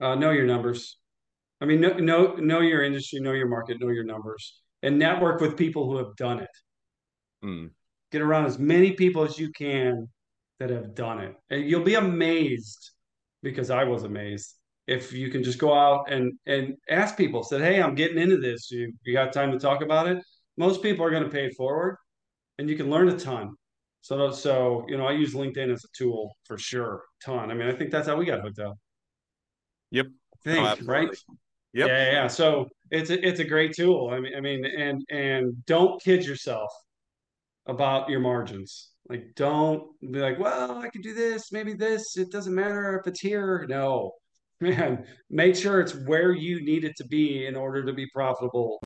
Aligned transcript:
Uh, 0.00 0.14
know 0.14 0.30
your 0.30 0.46
numbers. 0.46 0.98
I 1.60 1.64
mean, 1.64 1.80
know, 1.80 1.94
know 1.94 2.34
know 2.34 2.60
your 2.60 2.82
industry, 2.84 3.20
know 3.20 3.32
your 3.32 3.48
market, 3.48 3.80
know 3.80 3.88
your 3.88 4.04
numbers, 4.04 4.60
and 4.82 4.98
network 4.98 5.40
with 5.40 5.56
people 5.56 5.90
who 5.90 5.96
have 5.98 6.14
done 6.16 6.40
it. 6.40 6.50
Mm. 7.44 7.70
Get 8.12 8.22
around 8.22 8.46
as 8.46 8.58
many 8.58 8.92
people 8.92 9.24
as 9.24 9.38
you 9.38 9.50
can 9.50 10.08
that 10.60 10.70
have 10.70 10.94
done 10.94 11.20
it, 11.20 11.34
and 11.50 11.68
you'll 11.68 11.84
be 11.84 11.94
amazed. 11.94 12.90
Because 13.40 13.70
I 13.70 13.84
was 13.84 14.02
amazed 14.02 14.54
if 14.88 15.12
you 15.12 15.30
can 15.30 15.44
just 15.44 15.58
go 15.58 15.72
out 15.72 16.10
and 16.10 16.32
and 16.46 16.74
ask 16.88 17.16
people. 17.16 17.42
Said, 17.42 17.60
"Hey, 17.60 17.80
I'm 17.80 17.94
getting 17.94 18.18
into 18.18 18.38
this. 18.38 18.70
You 18.70 18.92
you 19.04 19.12
got 19.12 19.32
time 19.32 19.52
to 19.52 19.58
talk 19.58 19.82
about 19.82 20.08
it?" 20.08 20.22
Most 20.56 20.82
people 20.82 21.04
are 21.04 21.10
going 21.10 21.22
to 21.24 21.28
pay 21.30 21.46
it 21.46 21.54
forward, 21.56 21.96
and 22.58 22.68
you 22.68 22.76
can 22.76 22.90
learn 22.90 23.08
a 23.08 23.18
ton. 23.18 23.54
So 24.00 24.30
so 24.30 24.84
you 24.88 24.96
know, 24.96 25.06
I 25.06 25.12
use 25.12 25.34
LinkedIn 25.34 25.72
as 25.72 25.84
a 25.84 25.88
tool 25.96 26.36
for 26.44 26.58
sure, 26.58 27.02
ton. 27.24 27.50
I 27.50 27.54
mean, 27.54 27.68
I 27.68 27.72
think 27.72 27.90
that's 27.90 28.08
how 28.08 28.16
we 28.16 28.24
got 28.26 28.40
hooked 28.40 28.58
up. 28.60 28.76
Yep. 29.90 30.06
I 30.06 30.36
think, 30.44 30.82
Oh, 30.82 30.84
right? 30.84 31.08
Yep. 31.74 31.88
Yeah, 31.88 32.12
yeah. 32.12 32.26
So 32.26 32.68
it's 32.90 33.10
a, 33.10 33.26
it's 33.26 33.40
a 33.40 33.44
great 33.44 33.74
tool. 33.74 34.10
I 34.12 34.20
mean, 34.20 34.34
I 34.36 34.40
mean, 34.40 34.64
and 34.64 35.04
and 35.10 35.64
don't 35.66 36.02
kid 36.02 36.24
yourself 36.24 36.70
about 37.66 38.08
your 38.08 38.20
margins. 38.20 38.90
Like, 39.08 39.34
don't 39.36 39.82
be 40.00 40.18
like, 40.18 40.38
well, 40.38 40.78
I 40.78 40.88
can 40.90 41.00
do 41.00 41.14
this, 41.14 41.50
maybe 41.52 41.72
this. 41.74 42.16
It 42.16 42.30
doesn't 42.30 42.54
matter 42.54 42.98
if 42.98 43.06
it's 43.06 43.20
here. 43.20 43.66
No, 43.68 44.12
man, 44.60 45.06
make 45.30 45.56
sure 45.56 45.80
it's 45.80 45.94
where 45.94 46.32
you 46.32 46.64
need 46.64 46.84
it 46.84 46.96
to 46.96 47.04
be 47.06 47.46
in 47.46 47.56
order 47.56 47.84
to 47.84 47.92
be 47.92 48.06
profitable. 48.12 48.80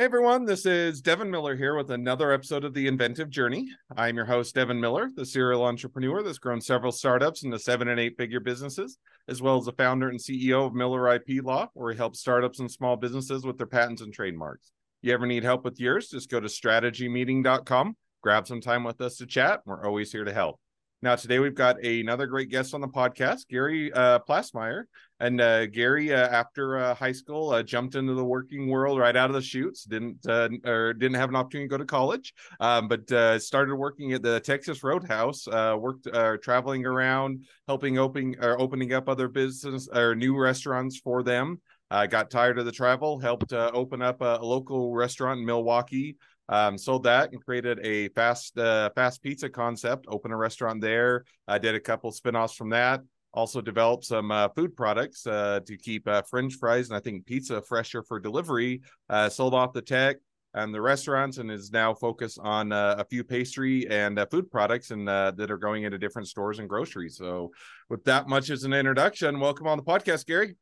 Hey 0.00 0.06
everyone, 0.06 0.46
this 0.46 0.64
is 0.64 1.02
Devin 1.02 1.30
Miller 1.30 1.54
here 1.54 1.74
with 1.74 1.90
another 1.90 2.32
episode 2.32 2.64
of 2.64 2.72
The 2.72 2.86
Inventive 2.86 3.28
Journey. 3.28 3.68
I'm 3.94 4.16
your 4.16 4.24
host, 4.24 4.54
Devin 4.54 4.80
Miller, 4.80 5.10
the 5.14 5.26
serial 5.26 5.62
entrepreneur 5.62 6.22
that's 6.22 6.38
grown 6.38 6.62
several 6.62 6.90
startups 6.90 7.42
into 7.42 7.58
seven 7.58 7.88
and 7.88 8.00
eight 8.00 8.16
figure 8.16 8.40
businesses, 8.40 8.96
as 9.28 9.42
well 9.42 9.58
as 9.58 9.66
the 9.66 9.72
founder 9.72 10.08
and 10.08 10.18
CEO 10.18 10.66
of 10.66 10.72
Miller 10.72 11.14
IP 11.14 11.44
Law, 11.44 11.68
where 11.74 11.92
he 11.92 11.98
helps 11.98 12.18
startups 12.18 12.60
and 12.60 12.70
small 12.70 12.96
businesses 12.96 13.44
with 13.44 13.58
their 13.58 13.66
patents 13.66 14.00
and 14.00 14.10
trademarks. 14.10 14.72
You 15.02 15.12
ever 15.12 15.26
need 15.26 15.44
help 15.44 15.66
with 15.66 15.78
yours? 15.78 16.08
Just 16.08 16.30
go 16.30 16.40
to 16.40 16.48
strategymeeting.com, 16.48 17.94
grab 18.22 18.46
some 18.46 18.62
time 18.62 18.84
with 18.84 19.02
us 19.02 19.16
to 19.16 19.26
chat. 19.26 19.60
We're 19.66 19.84
always 19.84 20.10
here 20.10 20.24
to 20.24 20.32
help. 20.32 20.58
Now, 21.02 21.16
today 21.16 21.38
we've 21.38 21.54
got 21.54 21.82
another 21.82 22.26
great 22.26 22.50
guest 22.50 22.74
on 22.74 22.82
the 22.82 22.88
podcast, 22.88 23.48
Gary 23.48 23.90
uh, 23.90 24.18
Plassmeyer. 24.18 24.84
And 25.18 25.40
uh, 25.40 25.64
Gary, 25.66 26.12
uh, 26.12 26.28
after 26.28 26.76
uh, 26.76 26.94
high 26.94 27.12
school, 27.12 27.50
uh, 27.50 27.62
jumped 27.62 27.94
into 27.94 28.12
the 28.12 28.24
working 28.24 28.68
world 28.68 28.98
right 28.98 29.16
out 29.16 29.30
of 29.30 29.34
the 29.34 29.40
chutes. 29.40 29.84
Didn't 29.84 30.18
uh, 30.28 30.50
or 30.66 30.92
didn't 30.92 31.16
have 31.16 31.30
an 31.30 31.36
opportunity 31.36 31.68
to 31.68 31.70
go 31.70 31.78
to 31.78 31.86
college, 31.86 32.34
um, 32.58 32.86
but 32.86 33.10
uh, 33.12 33.38
started 33.38 33.76
working 33.76 34.12
at 34.12 34.22
the 34.22 34.40
Texas 34.40 34.84
Roadhouse. 34.84 35.46
Worked 35.46 36.08
traveling 36.42 36.84
around, 36.84 37.46
helping 37.66 37.98
opening 37.98 38.36
or 38.38 38.60
opening 38.60 38.92
up 38.92 39.08
other 39.08 39.28
business 39.28 39.88
or 39.94 40.14
new 40.14 40.36
restaurants 40.36 40.98
for 40.98 41.22
them. 41.22 41.60
Got 41.90 42.30
tired 42.30 42.58
of 42.58 42.66
the 42.66 42.72
travel, 42.72 43.18
helped 43.18 43.54
open 43.54 44.02
up 44.02 44.20
a 44.20 44.38
local 44.42 44.94
restaurant 44.94 45.40
in 45.40 45.46
Milwaukee. 45.46 46.16
Um, 46.50 46.76
sold 46.76 47.04
that 47.04 47.30
and 47.32 47.42
created 47.42 47.78
a 47.86 48.08
fast 48.08 48.58
uh, 48.58 48.90
fast 48.96 49.22
pizza 49.22 49.48
concept. 49.48 50.06
Opened 50.08 50.34
a 50.34 50.36
restaurant 50.36 50.80
there. 50.80 51.24
I 51.46 51.58
did 51.58 51.76
a 51.76 51.80
couple 51.80 52.10
spinoffs 52.10 52.56
from 52.56 52.70
that. 52.70 53.00
Also 53.32 53.60
developed 53.60 54.04
some 54.04 54.32
uh, 54.32 54.48
food 54.48 54.76
products 54.76 55.24
uh, 55.28 55.60
to 55.64 55.76
keep 55.76 56.08
uh, 56.08 56.22
French 56.22 56.54
fries 56.56 56.88
and 56.88 56.96
I 56.96 57.00
think 57.00 57.24
pizza 57.24 57.62
fresher 57.62 58.02
for 58.02 58.18
delivery. 58.18 58.82
Uh, 59.08 59.28
sold 59.28 59.54
off 59.54 59.72
the 59.72 59.80
tech 59.80 60.16
and 60.54 60.74
the 60.74 60.80
restaurants 60.80 61.38
and 61.38 61.48
is 61.48 61.70
now 61.70 61.94
focused 61.94 62.40
on 62.42 62.72
uh, 62.72 62.96
a 62.98 63.04
few 63.04 63.22
pastry 63.22 63.88
and 63.88 64.20
food 64.32 64.50
products 64.50 64.90
and 64.90 65.06
that 65.06 65.48
are 65.48 65.56
going 65.56 65.84
into 65.84 65.98
different 65.98 66.26
stores 66.26 66.58
and 66.58 66.68
groceries. 66.68 67.16
So, 67.16 67.52
with 67.88 68.02
that 68.04 68.28
much 68.28 68.50
as 68.50 68.64
an 68.64 68.72
introduction, 68.72 69.38
welcome 69.38 69.68
on 69.68 69.78
the 69.78 69.84
podcast, 69.84 70.26
Gary. 70.26 70.56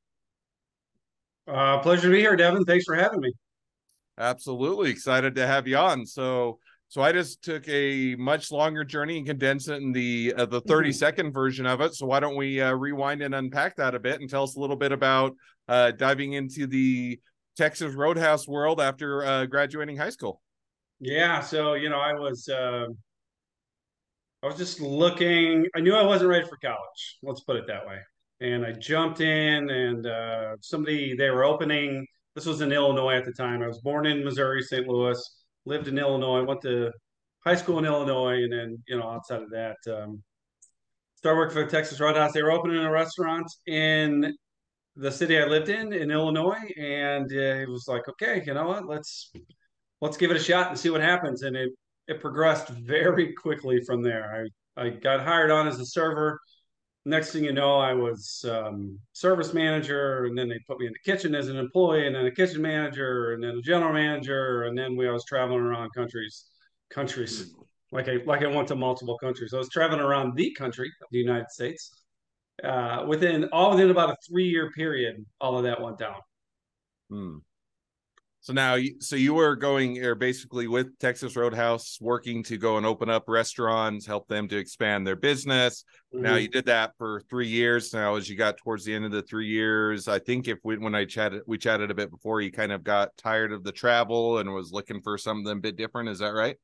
Pleasure 1.46 2.08
to 2.08 2.10
be 2.10 2.20
here, 2.20 2.36
Devin. 2.36 2.66
Thanks 2.66 2.84
for 2.84 2.94
having 2.94 3.20
me. 3.20 3.32
Absolutely 4.18 4.90
excited 4.90 5.36
to 5.36 5.46
have 5.46 5.68
you 5.68 5.76
on. 5.76 6.04
So, 6.04 6.58
so 6.88 7.02
I 7.02 7.12
just 7.12 7.42
took 7.42 7.68
a 7.68 8.16
much 8.16 8.50
longer 8.50 8.82
journey 8.82 9.18
and 9.18 9.26
condensed 9.26 9.68
it 9.68 9.80
in 9.80 9.92
the 9.92 10.34
uh, 10.36 10.46
the 10.46 10.60
30 10.62 10.92
second 10.92 11.32
version 11.32 11.66
of 11.66 11.80
it. 11.80 11.94
So 11.94 12.06
why 12.06 12.18
don't 12.18 12.36
we 12.36 12.60
uh, 12.60 12.72
rewind 12.72 13.22
and 13.22 13.34
unpack 13.34 13.76
that 13.76 13.94
a 13.94 14.00
bit 14.00 14.20
and 14.20 14.28
tell 14.28 14.42
us 14.42 14.56
a 14.56 14.60
little 14.60 14.76
bit 14.76 14.90
about 14.90 15.36
uh, 15.68 15.92
diving 15.92 16.32
into 16.32 16.66
the 16.66 17.20
Texas 17.56 17.94
Roadhouse 17.94 18.48
world 18.48 18.80
after 18.80 19.24
uh, 19.24 19.46
graduating 19.46 19.96
high 19.96 20.10
school? 20.10 20.40
Yeah, 21.00 21.40
so 21.40 21.74
you 21.74 21.88
know, 21.88 22.00
I 22.00 22.14
was 22.14 22.48
uh, 22.48 22.86
I 24.42 24.46
was 24.46 24.56
just 24.56 24.80
looking. 24.80 25.66
I 25.76 25.80
knew 25.80 25.94
I 25.94 26.04
wasn't 26.04 26.30
ready 26.30 26.46
for 26.48 26.56
college. 26.56 27.18
Let's 27.22 27.40
put 27.40 27.56
it 27.56 27.68
that 27.68 27.86
way. 27.86 27.98
And 28.40 28.64
I 28.66 28.72
jumped 28.72 29.20
in, 29.20 29.70
and 29.70 30.06
uh, 30.06 30.56
somebody 30.60 31.14
they 31.16 31.30
were 31.30 31.44
opening. 31.44 32.04
This 32.38 32.46
was 32.46 32.60
in 32.60 32.70
Illinois 32.70 33.16
at 33.16 33.24
the 33.24 33.32
time. 33.32 33.64
I 33.64 33.66
was 33.66 33.80
born 33.80 34.06
in 34.06 34.24
Missouri, 34.24 34.62
St. 34.62 34.86
Louis, 34.86 35.20
lived 35.64 35.88
in 35.88 35.98
Illinois, 35.98 36.44
went 36.44 36.62
to 36.62 36.92
high 37.44 37.56
school 37.56 37.80
in 37.80 37.84
Illinois, 37.84 38.44
and 38.44 38.52
then 38.52 38.80
you 38.86 38.96
know, 38.96 39.08
outside 39.08 39.42
of 39.42 39.50
that, 39.50 39.76
um, 39.88 40.22
started 41.16 41.36
working 41.36 41.54
for 41.54 41.64
the 41.64 41.70
Texas 41.72 41.98
Roadhouse. 41.98 42.30
They 42.32 42.44
were 42.44 42.52
opening 42.52 42.76
a 42.76 42.92
restaurant 42.92 43.48
in 43.66 44.36
the 44.94 45.10
city 45.10 45.36
I 45.36 45.46
lived 45.46 45.68
in 45.68 45.92
in 45.92 46.12
Illinois, 46.12 46.62
and 46.80 47.28
uh, 47.32 47.58
it 47.60 47.68
was 47.68 47.88
like, 47.88 48.08
okay, 48.08 48.40
you 48.46 48.54
know 48.54 48.68
what? 48.68 48.86
Let's 48.86 49.32
let's 50.00 50.16
give 50.16 50.30
it 50.30 50.36
a 50.36 50.40
shot 50.40 50.68
and 50.68 50.78
see 50.78 50.90
what 50.90 51.00
happens. 51.00 51.42
And 51.42 51.56
it 51.56 51.70
it 52.06 52.20
progressed 52.20 52.68
very 52.68 53.32
quickly 53.32 53.80
from 53.84 54.00
there. 54.00 54.48
I 54.76 54.84
I 54.84 54.90
got 54.90 55.24
hired 55.24 55.50
on 55.50 55.66
as 55.66 55.80
a 55.80 55.86
server. 55.86 56.38
Next 57.04 57.32
thing 57.32 57.44
you 57.44 57.52
know, 57.52 57.78
I 57.78 57.94
was 57.94 58.44
um, 58.50 58.98
service 59.12 59.54
manager, 59.54 60.26
and 60.26 60.36
then 60.36 60.48
they 60.48 60.58
put 60.66 60.78
me 60.78 60.86
in 60.86 60.92
the 60.92 61.10
kitchen 61.10 61.34
as 61.34 61.48
an 61.48 61.56
employee, 61.56 62.06
and 62.06 62.14
then 62.14 62.26
a 62.26 62.30
kitchen 62.30 62.60
manager, 62.60 63.32
and 63.32 63.42
then 63.42 63.56
a 63.56 63.62
general 63.62 63.92
manager, 63.92 64.64
and 64.64 64.76
then 64.76 64.96
we 64.96 65.08
I 65.08 65.12
was 65.12 65.24
traveling 65.24 65.60
around 65.60 65.90
countries, 65.94 66.46
countries 66.90 67.54
like 67.90 68.08
I 68.08 68.18
like 68.26 68.42
I 68.42 68.46
went 68.46 68.68
to 68.68 68.76
multiple 68.76 69.18
countries. 69.18 69.52
I 69.54 69.58
was 69.58 69.68
traveling 69.70 70.00
around 70.00 70.36
the 70.36 70.52
country, 70.54 70.90
the 71.10 71.18
United 71.18 71.50
States. 71.50 71.90
Uh, 72.62 73.04
within 73.06 73.44
all 73.52 73.70
within 73.70 73.90
about 73.90 74.10
a 74.10 74.16
three 74.28 74.48
year 74.48 74.70
period, 74.72 75.24
all 75.40 75.56
of 75.56 75.64
that 75.64 75.80
went 75.80 75.98
down. 75.98 76.16
Hmm. 77.08 77.36
So 78.48 78.54
now, 78.54 78.78
so 79.00 79.14
you 79.14 79.34
were 79.34 79.56
going 79.56 80.02
or 80.02 80.14
basically 80.14 80.68
with 80.68 80.98
Texas 80.98 81.36
Roadhouse, 81.36 81.98
working 82.00 82.42
to 82.44 82.56
go 82.56 82.78
and 82.78 82.86
open 82.86 83.10
up 83.10 83.24
restaurants, 83.28 84.06
help 84.06 84.26
them 84.26 84.48
to 84.48 84.56
expand 84.56 85.06
their 85.06 85.16
business. 85.16 85.84
Mm-hmm. 86.14 86.24
Now 86.24 86.36
you 86.36 86.48
did 86.48 86.64
that 86.64 86.92
for 86.96 87.20
three 87.28 87.46
years. 87.46 87.92
Now, 87.92 88.14
as 88.14 88.26
you 88.26 88.36
got 88.36 88.56
towards 88.56 88.86
the 88.86 88.94
end 88.94 89.04
of 89.04 89.10
the 89.10 89.20
three 89.20 89.48
years, 89.48 90.08
I 90.08 90.18
think 90.18 90.48
if 90.48 90.60
we, 90.64 90.78
when 90.78 90.94
I 90.94 91.04
chatted, 91.04 91.42
we 91.46 91.58
chatted 91.58 91.90
a 91.90 91.94
bit 91.94 92.10
before, 92.10 92.40
you 92.40 92.50
kind 92.50 92.72
of 92.72 92.82
got 92.82 93.14
tired 93.18 93.52
of 93.52 93.64
the 93.64 93.70
travel 93.70 94.38
and 94.38 94.50
was 94.54 94.72
looking 94.72 95.02
for 95.02 95.18
something 95.18 95.52
a 95.52 95.56
bit 95.56 95.76
different. 95.76 96.08
Is 96.08 96.20
that 96.20 96.32
right? 96.32 96.56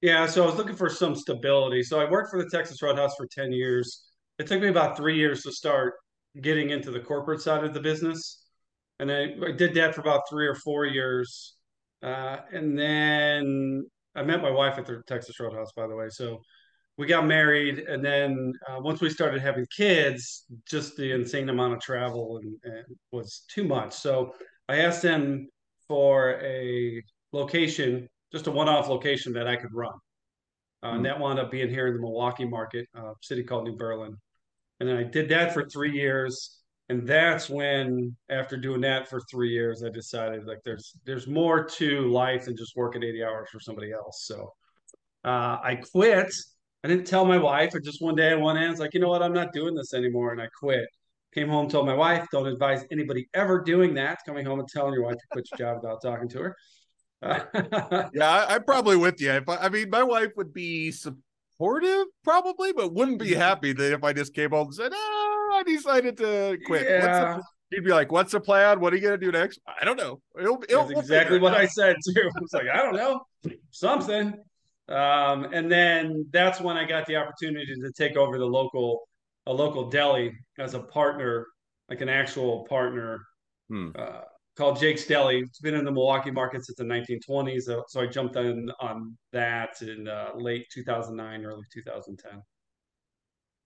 Yeah. 0.00 0.26
So 0.26 0.42
I 0.42 0.46
was 0.46 0.56
looking 0.56 0.74
for 0.74 0.90
some 0.90 1.14
stability. 1.14 1.84
So 1.84 2.00
I 2.00 2.10
worked 2.10 2.32
for 2.32 2.42
the 2.42 2.50
Texas 2.50 2.82
Roadhouse 2.82 3.14
for 3.14 3.28
ten 3.28 3.52
years. 3.52 4.02
It 4.40 4.48
took 4.48 4.60
me 4.60 4.66
about 4.66 4.96
three 4.96 5.16
years 5.16 5.44
to 5.44 5.52
start 5.52 5.94
getting 6.40 6.70
into 6.70 6.90
the 6.90 6.98
corporate 6.98 7.40
side 7.40 7.62
of 7.62 7.72
the 7.72 7.80
business 7.80 8.46
and 9.00 9.10
I, 9.10 9.34
I 9.48 9.52
did 9.52 9.74
that 9.74 9.94
for 9.94 10.02
about 10.02 10.28
three 10.28 10.46
or 10.46 10.54
four 10.54 10.84
years, 10.84 11.56
uh, 12.02 12.36
and 12.52 12.78
then 12.78 13.86
I 14.14 14.22
met 14.22 14.42
my 14.42 14.50
wife 14.50 14.78
at 14.78 14.86
the 14.86 15.02
Texas 15.06 15.40
Roadhouse, 15.40 15.72
by 15.74 15.86
the 15.86 15.96
way. 15.96 16.08
So 16.10 16.40
we 16.98 17.06
got 17.06 17.26
married, 17.26 17.78
and 17.78 18.04
then 18.04 18.52
uh, 18.68 18.78
once 18.80 19.00
we 19.00 19.08
started 19.08 19.40
having 19.40 19.66
kids, 19.74 20.44
just 20.68 20.96
the 20.96 21.12
insane 21.12 21.48
amount 21.48 21.72
of 21.72 21.80
travel 21.80 22.38
and, 22.42 22.54
and 22.62 22.84
was 23.10 23.44
too 23.50 23.64
much. 23.64 23.94
So 23.94 24.34
I 24.68 24.80
asked 24.80 25.02
them 25.02 25.48
for 25.88 26.38
a 26.42 27.02
location, 27.32 28.06
just 28.32 28.46
a 28.48 28.50
one-off 28.50 28.88
location 28.88 29.32
that 29.32 29.48
I 29.48 29.56
could 29.56 29.72
run, 29.72 29.94
uh, 30.82 30.88
mm-hmm. 30.88 30.96
and 30.96 31.06
that 31.06 31.18
wound 31.18 31.38
up 31.38 31.50
being 31.50 31.70
here 31.70 31.86
in 31.86 31.94
the 31.94 32.00
Milwaukee 32.00 32.46
market, 32.46 32.86
a 32.94 33.12
city 33.22 33.44
called 33.44 33.64
New 33.64 33.76
Berlin. 33.76 34.14
And 34.78 34.88
then 34.88 34.96
I 34.96 35.04
did 35.04 35.28
that 35.30 35.54
for 35.54 35.68
three 35.68 35.92
years 35.92 36.59
and 36.90 37.06
that's 37.06 37.48
when 37.48 38.14
after 38.30 38.56
doing 38.56 38.80
that 38.80 39.08
for 39.08 39.20
three 39.30 39.50
years 39.50 39.84
i 39.84 39.88
decided 39.88 40.44
like 40.44 40.58
there's 40.64 40.96
there's 41.06 41.28
more 41.28 41.64
to 41.64 42.08
life 42.10 42.46
than 42.46 42.56
just 42.56 42.76
working 42.76 43.04
80 43.04 43.22
hours 43.24 43.48
for 43.50 43.60
somebody 43.60 43.92
else. 43.92 44.24
So 44.26 44.52
uh, 45.24 45.58
i 45.62 45.80
quit. 45.92 46.32
I 46.82 46.88
didn't 46.88 47.06
tell 47.06 47.24
my 47.24 47.36
wife. 47.36 47.74
Or 47.74 47.80
just 47.80 48.02
one 48.02 48.16
day 48.16 48.32
on 48.32 48.40
one 48.40 48.56
end 48.56 48.72
it's 48.72 48.80
like 48.80 48.92
you 48.94 49.00
know 49.00 49.08
what? 49.08 49.22
I'm 49.22 49.32
not 49.32 49.52
doing 49.52 49.74
this 49.74 49.94
anymore 49.94 50.32
and 50.32 50.42
i 50.42 50.48
quit. 50.58 50.86
Came 51.32 51.48
home 51.48 51.68
told 51.68 51.86
my 51.86 51.94
wife 51.94 52.26
don't 52.32 52.48
advise 52.48 52.84
anybody 52.90 53.28
ever 53.34 53.62
doing 53.62 53.94
that. 53.94 54.18
Coming 54.26 54.44
home 54.44 54.58
and 54.58 54.68
telling 54.68 54.92
your 54.92 55.04
wife 55.04 55.16
to 55.16 55.26
quit 55.30 55.46
your 55.52 55.58
job 55.58 55.82
without 55.82 56.02
talking 56.02 56.28
to 56.30 56.38
her. 56.42 56.56
Yeah 58.14 58.46
I, 58.48 58.56
am 58.56 58.64
probably 58.64 58.96
with 58.96 59.20
you. 59.20 59.30
I, 59.30 59.42
I 59.48 59.68
mean 59.68 59.90
my 59.90 60.02
wife 60.02 60.32
would 60.36 60.52
be 60.52 60.90
supportive 60.90 62.06
probably 62.24 62.72
but 62.72 62.94
wouldn't 62.94 63.18
be 63.18 63.34
happy 63.34 63.74
that 63.74 63.92
if 63.92 64.02
i 64.02 64.14
just 64.14 64.32
came 64.32 64.48
home 64.48 64.68
and 64.68 64.74
said 64.74 64.92
ah 64.94 65.19
I 65.52 65.62
decided 65.62 66.16
to 66.18 66.58
quit. 66.66 66.82
Yeah. 66.88 67.38
He'd 67.70 67.84
be 67.84 67.90
like, 67.90 68.10
"What's 68.10 68.32
the 68.32 68.40
plan? 68.40 68.80
What 68.80 68.92
are 68.92 68.96
you 68.96 69.02
gonna 69.02 69.16
do 69.18 69.30
next?" 69.30 69.60
I 69.66 69.84
don't 69.84 69.96
know. 69.96 70.20
It'll, 70.38 70.62
it'll, 70.68 70.86
That's 70.88 71.00
exactly 71.00 71.38
what 71.38 71.54
I 71.54 71.66
said 71.66 71.96
too. 72.14 72.22
I 72.36 72.40
was 72.40 72.52
like, 72.52 72.66
I 72.72 72.78
don't 72.78 72.96
know, 72.96 73.20
something. 73.70 74.34
Um, 74.88 75.44
and 75.52 75.70
then 75.70 76.26
that's 76.32 76.60
when 76.60 76.76
I 76.76 76.84
got 76.84 77.06
the 77.06 77.14
opportunity 77.16 77.72
to 77.72 77.92
take 77.96 78.16
over 78.16 78.38
the 78.38 78.46
local 78.46 79.06
a 79.46 79.52
local 79.52 79.88
deli 79.88 80.32
as 80.58 80.74
a 80.74 80.80
partner, 80.80 81.46
like 81.88 82.00
an 82.00 82.08
actual 82.08 82.66
partner, 82.68 83.20
Hmm. 83.68 83.90
uh, 83.96 84.22
called 84.56 84.80
Jake's 84.80 85.06
Deli. 85.06 85.38
It's 85.38 85.60
been 85.60 85.74
in 85.74 85.84
the 85.84 85.92
Milwaukee 85.92 86.32
market 86.32 86.64
since 86.64 86.76
the 86.76 86.84
1920s. 86.84 87.62
So, 87.62 87.84
so 87.88 88.00
I 88.00 88.06
jumped 88.06 88.34
in 88.36 88.70
on 88.80 89.16
that 89.32 89.80
in 89.80 90.08
uh, 90.08 90.30
late 90.34 90.66
2009, 90.74 91.44
early 91.44 91.62
2010. 91.72 92.42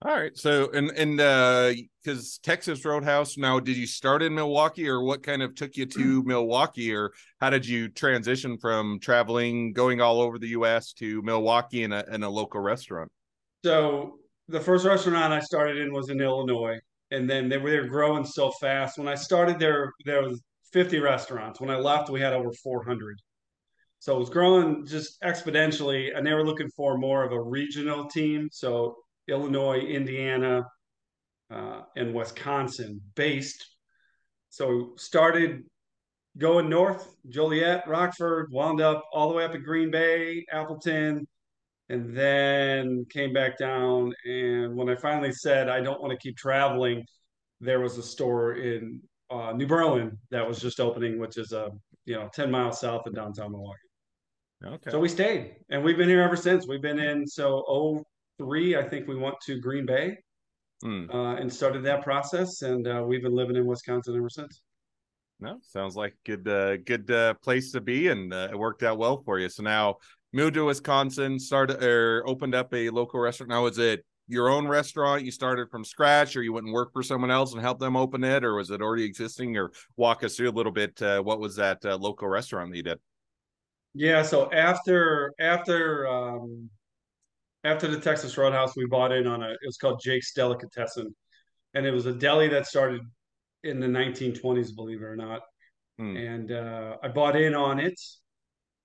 All 0.04 0.12
right. 0.14 0.36
So 0.36 0.70
and 0.72 0.90
and 0.90 1.18
uh 1.18 1.72
because 2.02 2.38
Texas 2.42 2.84
Roadhouse 2.84 3.38
now, 3.38 3.58
did 3.58 3.78
you 3.78 3.86
start 3.86 4.22
in 4.22 4.34
Milwaukee 4.34 4.86
or 4.86 5.02
what 5.02 5.22
kind 5.22 5.42
of 5.42 5.54
took 5.54 5.78
you 5.78 5.86
to 5.86 6.22
Milwaukee 6.26 6.94
or 6.94 7.12
how 7.40 7.48
did 7.48 7.66
you 7.66 7.88
transition 7.88 8.58
from 8.58 9.00
traveling, 9.00 9.72
going 9.72 10.02
all 10.02 10.20
over 10.20 10.38
the 10.38 10.48
US 10.48 10.92
to 10.94 11.22
Milwaukee 11.22 11.84
in 11.84 11.92
a 11.92 12.04
in 12.12 12.22
a 12.22 12.28
local 12.28 12.60
restaurant? 12.60 13.10
So 13.64 14.18
the 14.48 14.60
first 14.60 14.84
restaurant 14.84 15.32
I 15.32 15.40
started 15.40 15.78
in 15.78 15.90
was 15.90 16.10
in 16.10 16.20
Illinois, 16.20 16.78
and 17.10 17.28
then 17.28 17.48
they 17.48 17.56
were, 17.56 17.70
they 17.70 17.80
were 17.80 17.88
growing 17.88 18.26
so 18.26 18.50
fast. 18.60 18.98
When 18.98 19.08
I 19.08 19.14
started 19.14 19.58
there, 19.58 19.90
there 20.04 20.22
was 20.22 20.42
50 20.74 20.98
restaurants. 21.00 21.62
When 21.62 21.70
I 21.70 21.76
left, 21.76 22.10
we 22.10 22.20
had 22.20 22.34
over 22.34 22.52
400. 22.62 23.18
So 24.00 24.16
it 24.16 24.18
was 24.18 24.28
growing 24.28 24.84
just 24.84 25.18
exponentially, 25.22 26.14
and 26.14 26.26
they 26.26 26.34
were 26.34 26.44
looking 26.44 26.68
for 26.76 26.98
more 26.98 27.24
of 27.24 27.32
a 27.32 27.40
regional 27.40 28.04
team. 28.04 28.50
So 28.52 28.96
Illinois, 29.29 29.81
Indiana, 29.81 30.65
uh, 31.50 31.82
and 31.97 32.15
Wisconsin 32.15 33.00
based. 33.15 33.65
So 34.50 34.93
started 34.97 35.62
going 36.38 36.69
north, 36.69 37.15
Joliet, 37.29 37.87
Rockford, 37.87 38.50
wound 38.50 38.81
up 38.81 39.05
all 39.12 39.29
the 39.29 39.35
way 39.35 39.44
up 39.44 39.55
at 39.55 39.62
Green 39.62 39.91
Bay, 39.91 40.44
Appleton, 40.50 41.26
and 41.88 42.17
then 42.17 43.05
came 43.11 43.32
back 43.32 43.59
down. 43.59 44.12
And 44.25 44.75
when 44.75 44.88
I 44.88 44.97
finally 44.97 45.32
said 45.32 45.69
I 45.69 45.81
don't 45.81 46.00
want 46.00 46.12
to 46.12 46.19
keep 46.19 46.37
traveling, 46.37 47.05
there 47.61 47.81
was 47.81 47.99
a 47.99 48.03
store 48.03 48.55
in 48.55 49.00
uh, 49.31 49.53
New 49.53 49.67
Berlin 49.67 50.19
that 50.31 50.47
was 50.47 50.61
just 50.61 50.81
opening, 50.81 51.19
which 51.19 51.38
is 51.38 51.53
a 51.53 51.71
you 52.05 52.15
know 52.15 52.29
10 52.35 52.50
miles 52.50 52.81
south 52.81 53.06
of 53.06 53.15
downtown 53.15 53.53
Milwaukee. 53.53 53.79
Okay. 54.65 54.91
So 54.91 54.99
we 54.99 55.09
stayed, 55.09 55.56
and 55.69 55.85
we've 55.85 55.97
been 55.97 56.09
here 56.09 56.23
ever 56.23 56.37
since. 56.37 56.67
We've 56.67 56.81
been 56.82 56.99
in 56.99 57.26
so 57.26 57.65
03, 58.38 58.76
I 58.76 58.82
think 58.82 59.08
we 59.08 59.16
went 59.16 59.36
to 59.46 59.60
Green 59.60 59.86
Bay 59.86 60.19
Hmm. 60.82 61.06
uh, 61.10 61.36
and 61.36 61.52
started 61.52 61.82
that 61.84 62.02
process, 62.02 62.62
and 62.62 62.86
uh, 62.86 63.02
we've 63.06 63.22
been 63.22 63.34
living 63.34 63.56
in 63.56 63.64
Wisconsin 63.64 64.16
ever 64.16 64.28
since. 64.28 64.60
No, 65.40 65.58
sounds 65.62 65.96
like 65.96 66.14
good 66.25 66.46
uh 66.46 66.76
good 66.76 67.10
uh 67.10 67.34
place 67.34 67.72
to 67.72 67.81
be 67.81 68.08
and 68.08 68.32
uh, 68.32 68.48
it 68.52 68.58
worked 68.58 68.82
out 68.82 68.98
well 68.98 69.22
for 69.25 69.38
you. 69.38 69.48
So 69.48 69.62
now 69.62 69.96
moved 70.32 70.54
to 70.54 70.64
Wisconsin, 70.64 71.38
started 71.38 71.82
or 71.82 72.22
opened 72.26 72.54
up 72.54 72.72
a 72.72 72.88
local 72.90 73.20
restaurant. 73.20 73.50
Now 73.50 73.66
is 73.66 73.78
it 73.78 74.04
your 74.28 74.48
own 74.48 74.69
restaurant? 74.69 75.25
You 75.25 75.32
started 75.32 75.70
from 75.70 75.84
scratch 75.84 76.37
or 76.37 76.42
you 76.42 76.52
went 76.52 76.66
and 76.66 76.72
worked 76.72 76.92
for 76.92 77.02
someone 77.02 77.30
else 77.30 77.52
and 77.52 77.60
helped 77.60 77.80
them 77.80 77.96
open 77.96 78.22
it 78.25 78.44
or 78.44 78.54
was 78.54 78.70
it 78.70 78.80
already 78.80 79.04
existing 79.04 79.56
or 79.56 79.72
walk 79.96 80.22
us 80.22 80.37
through 80.37 80.50
a 80.50 80.52
little 80.52 80.72
bit 80.72 81.00
uh, 81.02 81.20
what 81.20 81.40
was 81.40 81.56
that 81.56 81.84
uh, 81.84 81.96
local 81.96 82.28
restaurant 82.28 82.70
that 82.70 82.76
you 82.76 82.82
did? 82.82 83.00
Yeah, 83.92 84.22
so 84.22 84.50
after 84.52 85.32
after 85.38 86.06
um, 86.08 86.70
after 87.64 87.88
the 87.88 87.99
Texas 87.99 88.37
Roadhouse, 88.37 88.76
we 88.76 88.87
bought 88.87 89.12
in 89.12 89.26
on 89.26 89.43
a 89.43 89.50
it 89.50 89.58
was 89.66 89.76
called 89.76 90.00
Jake's 90.05 90.32
Delicatessen, 90.32 91.14
and 91.75 91.87
it 91.87 91.90
was 91.90 92.06
a 92.06 92.12
deli 92.12 92.49
that 92.49 92.66
started 92.66 93.00
in 93.62 93.81
the 93.81 93.87
1920s, 93.87 94.75
believe 94.75 95.00
it 95.00 95.05
or 95.05 95.16
not. 95.16 95.40
Hmm. 95.99 96.16
And 96.16 96.52
uh, 96.52 96.96
I 97.02 97.08
bought 97.08 97.37
in 97.37 97.55
on 97.55 97.81
it 97.81 97.99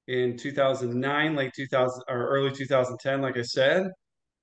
in 0.08 0.38
2009, 0.38 1.36
late 1.36 1.52
2000 1.56 2.04
or 2.08 2.28
early 2.28 2.52
2010, 2.52 3.22
like 3.22 3.38
I 3.38 3.42
said. 3.44 3.88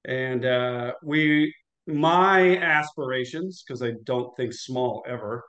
And 0.05 0.45
uh, 0.45 0.93
we, 1.03 1.53
my 1.87 2.59
aspirations, 2.59 3.65
because 3.67 3.83
I 3.83 3.95
don't 4.05 4.37
think 4.37 4.53
small 4.53 5.05
ever, 5.09 5.43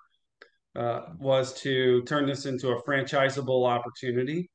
uh, 0.76 1.02
was 1.20 1.54
to 1.62 2.02
turn 2.04 2.26
this 2.26 2.46
into 2.46 2.70
a 2.70 2.82
franchisable 2.84 3.68
opportunity. 3.68 4.50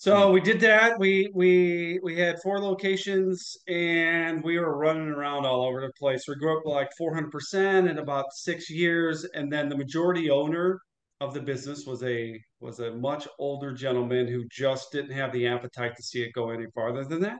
So 0.00 0.30
we 0.32 0.40
did 0.40 0.60
that. 0.60 0.98
We 0.98 1.30
we 1.34 2.00
we 2.02 2.18
had 2.18 2.40
four 2.40 2.58
locations 2.58 3.54
and 3.68 4.42
we 4.42 4.58
were 4.58 4.78
running 4.78 5.08
around 5.08 5.44
all 5.44 5.62
over 5.62 5.82
the 5.82 5.92
place. 5.92 6.24
We 6.26 6.36
grew 6.36 6.58
up 6.58 6.64
like 6.64 6.88
400% 6.98 7.86
in 7.86 7.98
about 7.98 8.32
6 8.32 8.70
years 8.70 9.26
and 9.34 9.52
then 9.52 9.68
the 9.68 9.76
majority 9.76 10.30
owner 10.30 10.80
of 11.20 11.34
the 11.34 11.42
business 11.42 11.84
was 11.84 12.02
a 12.02 12.42
was 12.60 12.80
a 12.80 12.92
much 12.92 13.28
older 13.38 13.74
gentleman 13.74 14.26
who 14.26 14.44
just 14.50 14.90
didn't 14.90 15.12
have 15.12 15.32
the 15.34 15.46
appetite 15.46 15.94
to 15.98 16.02
see 16.02 16.22
it 16.22 16.32
go 16.32 16.48
any 16.48 16.64
farther 16.74 17.04
than 17.04 17.20
that. 17.20 17.36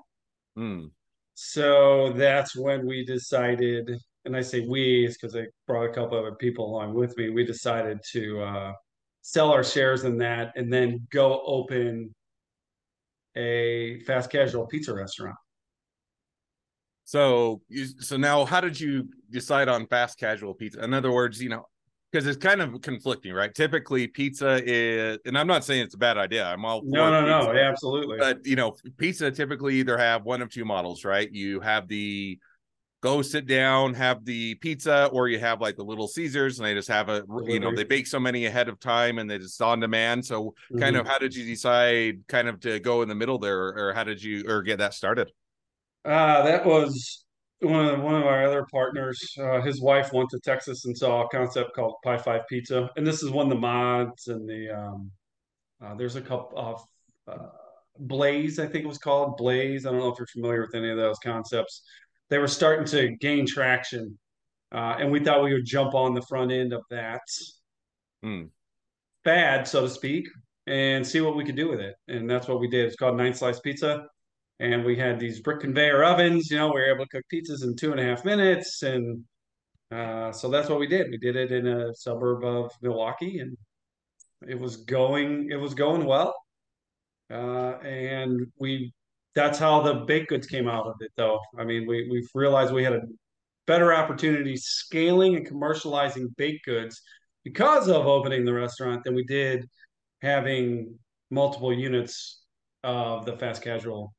Hmm. 0.55 0.89
So 1.37 2.13
that's 2.13 2.55
when 2.55 2.87
we 2.87 3.07
decided, 3.07 3.91
and 4.27 4.37
I 4.37 4.43
say 4.43 4.67
we 4.69 5.07
is 5.07 5.17
because 5.17 5.35
I 5.35 5.47
brought 5.67 5.89
a 5.89 5.95
couple 5.95 6.19
other 6.19 6.35
people 6.35 6.67
along 6.67 6.93
with 6.93 7.17
me. 7.17 7.31
We 7.31 7.47
decided 7.47 8.01
to 8.13 8.43
uh, 8.43 8.73
sell 9.23 9.51
our 9.51 9.65
shares 9.65 10.05
in 10.05 10.19
that 10.19 10.53
and 10.57 10.71
then 10.71 11.07
go 11.11 11.41
open 11.47 12.15
a 13.37 14.01
fast 14.01 14.31
casual 14.31 14.67
pizza 14.67 14.95
restaurant. 14.95 15.37
So 17.05 17.61
you 17.69 17.87
so 17.87 18.17
now 18.17 18.45
how 18.45 18.61
did 18.61 18.79
you 18.79 19.09
decide 19.31 19.69
on 19.69 19.87
fast 19.87 20.19
casual 20.19 20.55
pizza? 20.55 20.83
In 20.83 20.95
other 20.95 21.11
words, 21.11 21.43
you 21.43 21.49
know, 21.49 21.67
because 22.11 22.27
it's 22.27 22.37
kind 22.37 22.61
of 22.61 22.81
conflicting, 22.83 23.33
right? 23.33 23.55
Typically, 23.55 24.07
pizza 24.07 24.61
is, 24.65 25.19
and 25.25 25.37
I'm 25.37 25.47
not 25.47 25.65
saying 25.65 25.83
it's 25.83 25.95
a 25.95 25.99
bad 25.99 26.19
idea. 26.19 26.47
I'm 26.47 26.65
all 26.65 26.83
No, 26.85 27.11
no, 27.11 27.21
pizza, 27.21 27.53
no, 27.53 27.61
absolutely. 27.61 28.19
But 28.19 28.47
you 28.47 28.57
know, 28.57 28.77
pizza 28.97 29.31
typically 29.31 29.77
either 29.77 29.99
have 29.99 30.25
one 30.25 30.43
of 30.43 30.51
two 30.51 30.65
models, 30.65 31.05
right? 31.05 31.31
You 31.33 31.61
have 31.61 31.89
the 31.89 32.39
go 33.03 33.23
sit 33.23 33.47
down, 33.47 33.95
have 33.95 34.25
the 34.25 34.55
pizza, 34.57 35.07
or 35.13 35.29
you 35.29 35.39
have 35.39 35.61
like 35.61 35.77
the 35.77 35.85
Little 35.85 36.09
Caesars, 36.09 36.59
and 36.59 36.67
they 36.67 36.75
just 36.75 36.89
have 36.89 37.09
a 37.09 37.25
you 37.47 37.61
know 37.61 37.75
they 37.75 37.85
bake 37.85 38.07
so 38.07 38.21
many 38.21 38.47
ahead 38.47 38.69
of 38.69 38.79
time, 38.81 39.19
and 39.19 39.31
they 39.31 39.39
just 39.39 39.61
on 39.63 39.81
demand. 39.81 40.25
So, 40.27 40.55
kind 40.79 40.97
Mhm. 40.97 41.01
of, 41.01 41.07
how 41.09 41.19
did 41.19 41.35
you 41.35 41.45
decide, 41.47 42.27
kind 42.29 42.49
of, 42.49 42.61
to 42.61 42.79
go 42.81 43.03
in 43.03 43.09
the 43.09 43.15
middle 43.15 43.39
there, 43.39 43.59
or, 43.89 43.93
how 43.95 44.05
did 44.05 44.23
you 44.23 44.45
or 44.49 44.63
get 44.63 44.79
that 44.79 44.95
started? 44.95 45.31
Uh, 46.05 46.43
that 46.45 46.65
was 46.65 47.25
one 47.61 47.85
of 47.87 48.01
one 48.03 48.15
of 48.17 48.25
our 48.27 48.45
other 48.47 48.67
partners. 48.71 49.21
Uh, 49.39 49.61
his 49.61 49.81
wife 49.83 50.13
went 50.13 50.31
to 50.31 50.39
Texas 50.41 50.85
and 50.87 50.97
saw 50.97 51.25
a 51.25 51.29
concept 51.29 51.75
called 51.75 51.95
Pie 52.05 52.19
Five 52.19 52.43
Pizza, 52.49 52.91
and 52.97 53.07
this 53.07 53.23
is 53.23 53.31
one 53.31 53.47
of 53.47 53.51
the 53.51 53.61
mods 53.61 54.29
and 54.29 54.49
the 54.49 54.71
um, 54.71 55.11
uh, 55.83 55.95
there's 55.95 56.17
a 56.17 56.21
couple 56.23 56.59
of 56.59 56.83
uh, 57.29 57.49
Blaze, 57.99 58.59
I 58.59 58.67
think 58.67 58.85
it 58.85 58.89
was 58.89 58.99
called 58.99 59.37
Blaze. 59.37 59.85
I 59.87 59.91
don't 59.91 60.01
know 60.01 60.09
if 60.09 60.19
you're 60.19 60.27
familiar 60.29 60.63
with 60.63 60.75
any 60.75 60.91
of 60.91 60.97
those 60.97 61.19
concepts. 61.19 61.83
They 62.31 62.39
were 62.39 62.49
starting 62.49 62.87
to 62.87 63.17
gain 63.17 63.47
traction, 63.47 64.19
uh, 64.73 64.97
and 64.99 65.11
we 65.11 65.21
thought 65.21 65.43
we 65.43 65.53
would 65.53 65.67
jump 65.67 65.95
on 65.95 66.15
the 66.15 66.23
front 66.23 66.53
end 66.53 66.73
of 66.73 66.83
that 66.91 67.23
Hmm. 68.23 68.45
fad, 69.25 69.67
so 69.69 69.83
to 69.83 69.89
speak, 69.89 70.29
and 70.67 71.07
see 71.07 71.21
what 71.21 71.37
we 71.37 71.45
could 71.45 71.57
do 71.57 71.69
with 71.69 71.81
it. 71.81 71.97
And 72.09 72.29
that's 72.29 72.49
what 72.49 72.61
we 72.61 72.69
did. 72.69 72.87
It's 72.87 72.97
called 72.97 73.17
Nine 73.17 73.35
Slice 73.35 73.61
Pizza. 73.61 74.07
And 74.61 74.85
we 74.85 74.95
had 74.97 75.19
these 75.19 75.41
brick 75.41 75.61
conveyor 75.61 76.05
ovens, 76.05 76.51
you 76.51 76.59
know, 76.59 76.67
we 76.69 76.75
were 76.75 76.95
able 76.95 77.07
to 77.07 77.11
cook 77.11 77.25
pizzas 77.33 77.65
in 77.65 77.77
two 77.77 77.93
and 77.93 78.01
a 78.01 78.05
half 78.05 78.27
minutes. 78.27 78.83
And 78.83 79.25
uh, 79.91 80.33
so 80.33 80.51
that's 80.51 80.69
what 80.69 80.79
we 80.79 80.87
did. 80.87 81.11
We 81.11 81.17
did 81.19 81.35
it 81.37 81.51
in 81.51 81.67
a 81.67 81.95
suburb 81.95 82.45
of 82.45 82.71
Milwaukee 82.83 83.39
and 83.39 83.57
it 84.47 84.59
was 84.59 84.77
going, 84.77 85.49
it 85.51 85.57
was 85.57 85.73
going 85.75 86.05
well. 86.05 86.35
Uh, 87.31 87.79
and 87.83 88.53
we, 88.59 88.93
that's 89.35 89.59
how 89.59 89.81
the 89.83 89.95
baked 90.07 90.29
goods 90.29 90.47
came 90.47 90.69
out 90.69 90.87
of 90.87 90.95
it 91.01 91.11
though. 91.17 91.39
I 91.59 91.65
mean, 91.65 91.87
we, 91.87 92.09
we've 92.11 92.29
realized 92.35 92.73
we 92.73 92.85
had 92.85 92.95
a 92.95 93.03
better 93.67 93.93
opportunity 93.93 94.57
scaling 94.57 95.37
and 95.37 95.49
commercializing 95.49 96.35
baked 96.37 96.65
goods 96.65 97.01
because 97.45 97.89
of 97.89 98.07
opening 98.07 98.45
the 98.45 98.53
restaurant 98.53 99.05
than 99.05 99.15
we 99.15 99.25
did 99.25 99.65
having 100.23 100.99
multiple 101.31 101.73
units 101.73 102.43
of 102.83 103.25
the 103.25 103.37
fast 103.37 103.63
casual 103.63 104.13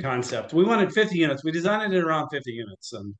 concept. 0.00 0.52
We 0.52 0.64
wanted 0.64 0.92
50 0.92 1.16
units. 1.16 1.44
We 1.44 1.52
designed 1.52 1.92
it 1.92 2.02
around 2.02 2.28
50 2.30 2.50
units 2.50 2.92
and 2.92 3.14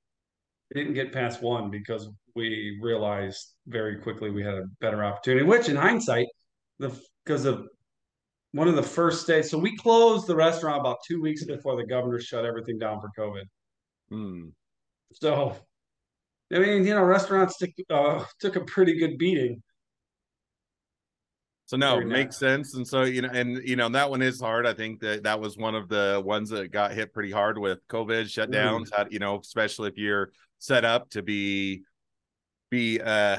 didn't 0.75 0.94
get 0.94 1.12
past 1.12 1.42
one 1.42 1.70
because 1.70 2.08
we 2.35 2.78
realized 2.80 3.54
very 3.66 3.99
quickly 3.99 4.30
we 4.30 4.42
had 4.42 4.54
a 4.54 4.64
better 4.80 5.04
opportunity, 5.04 5.44
which 5.44 5.68
in 5.68 5.76
hindsight, 5.76 6.26
the 6.78 6.99
because 7.25 7.44
of 7.44 7.66
one 8.52 8.69
of 8.69 8.76
the 8.76 8.83
first 8.83 9.26
days, 9.26 9.50
so 9.50 9.59
we 9.59 9.76
closed 9.76 10.26
the 10.26 10.37
restaurant 10.37 10.81
about 10.81 10.99
two 11.07 11.21
weeks 11.21 11.45
before 11.45 11.76
the 11.76 11.85
governor 11.85 12.21
shut 12.21 12.45
everything 12.45 12.78
down 12.78 13.00
for 13.00 13.11
COVID. 13.19 13.45
Hmm. 14.09 14.49
So, 15.12 15.57
I 16.52 16.59
mean, 16.59 16.85
you 16.85 16.95
know, 16.95 17.02
restaurants 17.02 17.59
took 17.59 17.71
uh, 17.90 18.25
took 18.40 18.57
a 18.57 18.61
pretty 18.61 18.99
good 18.99 19.19
beating. 19.19 19.62
So 21.67 21.76
no, 21.76 21.99
it 21.99 22.07
makes 22.07 22.38
sense. 22.38 22.75
And 22.76 22.88
so, 22.88 23.02
you 23.02 23.21
know, 23.21 23.28
and 23.31 23.59
you 23.69 23.76
know, 23.76 23.90
that 23.90 24.09
one 24.09 24.23
is 24.23 24.40
hard. 24.40 24.67
I 24.67 24.73
think 24.73 25.00
that 25.00 25.25
that 25.25 25.38
was 25.38 25.59
one 25.59 25.75
of 25.75 25.90
the 25.90 26.23
ones 26.25 26.49
that 26.49 26.73
got 26.73 26.93
hit 26.93 27.12
pretty 27.12 27.31
hard 27.31 27.59
with 27.59 27.87
COVID 27.88 28.25
shutdowns. 28.25 28.88
How, 28.90 29.05
you 29.11 29.19
know, 29.19 29.38
especially 29.38 29.90
if 29.90 29.99
you're 29.99 30.33
set 30.59 30.87
up 30.87 31.11
to 31.11 31.23
be 31.23 31.83
be 32.71 33.00
uh 33.02 33.38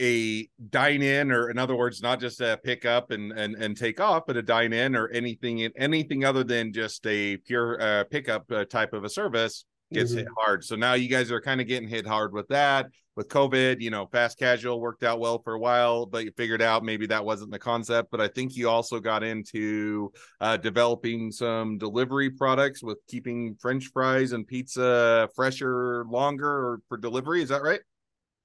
a 0.00 0.48
dine 0.70 1.02
in 1.02 1.30
or 1.30 1.50
in 1.50 1.58
other 1.58 1.76
words 1.76 2.02
not 2.02 2.20
just 2.20 2.40
a 2.40 2.58
pick 2.64 2.84
up 2.84 3.10
and 3.10 3.32
and, 3.32 3.54
and 3.56 3.76
take 3.76 4.00
off 4.00 4.24
but 4.26 4.36
a 4.36 4.42
dine 4.42 4.72
in 4.72 4.96
or 4.96 5.08
anything 5.08 5.62
anything 5.76 6.24
other 6.24 6.42
than 6.42 6.72
just 6.72 7.06
a 7.06 7.36
pure 7.38 7.80
uh, 7.80 8.04
pickup 8.04 8.50
uh, 8.50 8.64
type 8.64 8.92
of 8.92 9.04
a 9.04 9.08
service 9.08 9.64
gets 9.92 10.10
mm-hmm. 10.10 10.20
hit 10.20 10.28
hard. 10.36 10.64
So 10.64 10.76
now 10.76 10.94
you 10.94 11.08
guys 11.08 11.30
are 11.30 11.40
kind 11.40 11.60
of 11.60 11.66
getting 11.66 11.88
hit 11.88 12.06
hard 12.06 12.32
with 12.32 12.48
that. 12.48 12.86
With 13.16 13.28
covid 13.28 13.80
you 13.80 13.90
know 13.90 14.06
fast 14.06 14.38
casual 14.38 14.80
worked 14.80 15.02
out 15.02 15.20
well 15.20 15.42
for 15.42 15.52
a 15.52 15.58
while 15.58 16.06
but 16.06 16.24
you 16.24 16.30
figured 16.36 16.62
out 16.62 16.84
maybe 16.84 17.06
that 17.08 17.22
wasn't 17.22 17.50
the 17.50 17.58
concept. 17.58 18.10
But 18.10 18.20
i 18.20 18.28
think 18.28 18.56
you 18.56 18.70
also 18.70 18.98
got 18.98 19.22
into 19.22 20.12
uh, 20.40 20.56
developing 20.56 21.30
some 21.30 21.76
delivery 21.76 22.30
products 22.30 22.82
with 22.82 22.98
keeping 23.08 23.56
french 23.60 23.90
fries 23.92 24.32
and 24.32 24.46
pizza 24.46 25.28
fresher 25.34 26.06
longer 26.08 26.80
for 26.88 26.96
delivery. 26.96 27.42
Is 27.42 27.50
that 27.50 27.62
right 27.62 27.80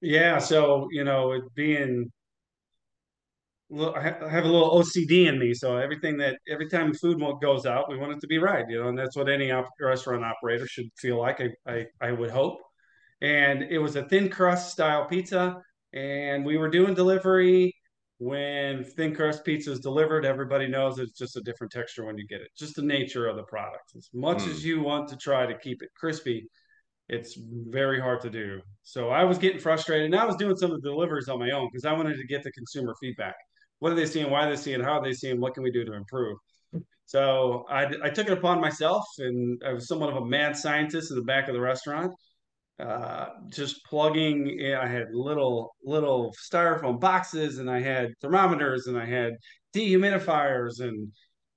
yeah, 0.06 0.40
so 0.40 0.88
you 0.92 1.04
know, 1.04 1.32
it 1.34 1.44
being 1.56 2.12
I 3.74 4.02
have 4.02 4.46
a 4.46 4.48
little 4.48 4.70
OCD 4.72 5.28
in 5.28 5.40
me, 5.40 5.54
so 5.54 5.78
everything 5.78 6.18
that 6.18 6.38
every 6.48 6.70
time 6.70 6.94
food 6.94 7.20
goes 7.42 7.66
out, 7.66 7.90
we 7.90 7.98
want 7.98 8.14
it 8.14 8.22
to 8.22 8.28
be 8.28 8.38
right, 8.38 8.64
you 8.70 8.80
know, 8.80 8.90
and 8.90 8.98
that's 8.98 9.16
what 9.16 9.28
any 9.28 9.52
op- 9.52 9.68
restaurant 9.82 10.24
operator 10.24 10.68
should 10.68 10.86
feel 10.98 11.20
like. 11.20 11.42
I, 11.42 11.50
I 11.72 11.86
I 12.00 12.12
would 12.12 12.30
hope. 12.30 12.60
And 13.22 13.64
it 13.64 13.80
was 13.80 13.96
a 13.96 14.04
thin 14.04 14.30
crust 14.30 14.72
style 14.72 15.06
pizza, 15.06 15.62
and 15.94 16.46
we 16.46 16.58
were 16.58 16.70
doing 16.70 16.94
delivery. 16.94 17.74
When 18.18 18.84
thin 18.84 19.16
crust 19.16 19.44
pizza 19.44 19.72
is 19.72 19.80
delivered, 19.80 20.26
everybody 20.26 20.68
knows 20.68 21.00
it's 21.00 21.18
just 21.18 21.36
a 21.36 21.42
different 21.42 21.74
texture 21.74 22.06
when 22.06 22.18
you 22.18 22.28
get 22.28 22.42
it. 22.42 22.50
Just 22.58 22.76
the 22.76 22.82
nature 22.82 23.28
of 23.28 23.36
the 23.36 23.44
product. 23.44 23.94
As 23.98 24.10
much 24.14 24.40
mm. 24.40 24.52
as 24.52 24.64
you 24.64 24.82
want 24.82 25.10
to 25.10 25.18
try 25.18 25.46
to 25.46 25.58
keep 25.58 25.82
it 25.82 25.90
crispy, 25.98 26.48
it's 27.08 27.38
very 27.38 28.00
hard 28.00 28.22
to 28.22 28.30
do. 28.30 28.62
So 28.84 29.10
I 29.10 29.24
was 29.24 29.38
getting 29.38 29.60
frustrated 29.60 30.06
and 30.06 30.16
I 30.16 30.26
was 30.26 30.36
doing 30.36 30.56
some 30.56 30.72
of 30.72 30.82
the 30.82 30.90
deliveries 30.90 31.28
on 31.28 31.40
my 31.40 31.52
own 31.52 31.70
because 31.72 31.86
I 31.86 31.94
wanted 31.94 32.18
to 32.18 32.26
get 32.26 32.44
the 32.44 32.52
consumer 32.52 32.96
feedback. 33.00 33.36
What 33.80 33.92
are 33.92 33.96
they 33.96 34.06
seeing? 34.06 34.30
Why 34.30 34.46
are 34.46 34.50
they 34.50 34.56
seeing? 34.56 34.82
How 34.82 35.00
are 35.00 35.04
they 35.04 35.14
seeing? 35.14 35.40
What 35.40 35.54
can 35.54 35.64
we 35.64 35.72
do 35.72 35.86
to 35.86 35.94
improve? 35.94 36.38
So 37.06 37.66
I, 37.70 37.86
I 38.04 38.10
took 38.10 38.28
it 38.28 38.34
upon 38.34 38.60
myself 38.60 39.04
and 39.20 39.62
I 39.66 39.74
was 39.74 39.88
somewhat 39.88 40.10
of 40.10 40.18
a 40.18 40.26
mad 40.26 40.58
scientist 40.58 41.12
in 41.12 41.18
the 41.18 41.24
back 41.24 41.48
of 41.48 41.54
the 41.54 41.62
restaurant. 41.62 42.12
Uh, 42.80 43.28
just 43.50 43.86
plugging 43.86 44.60
in, 44.60 44.74
I 44.74 44.88
had 44.88 45.08
little 45.14 45.76
little 45.84 46.34
styrofoam 46.52 47.00
boxes 47.00 47.60
and 47.60 47.70
I 47.70 47.80
had 47.80 48.12
thermometers 48.22 48.88
and 48.88 48.98
I 48.98 49.06
had 49.06 49.34
dehumidifiers 49.74 50.82
and 50.82 51.10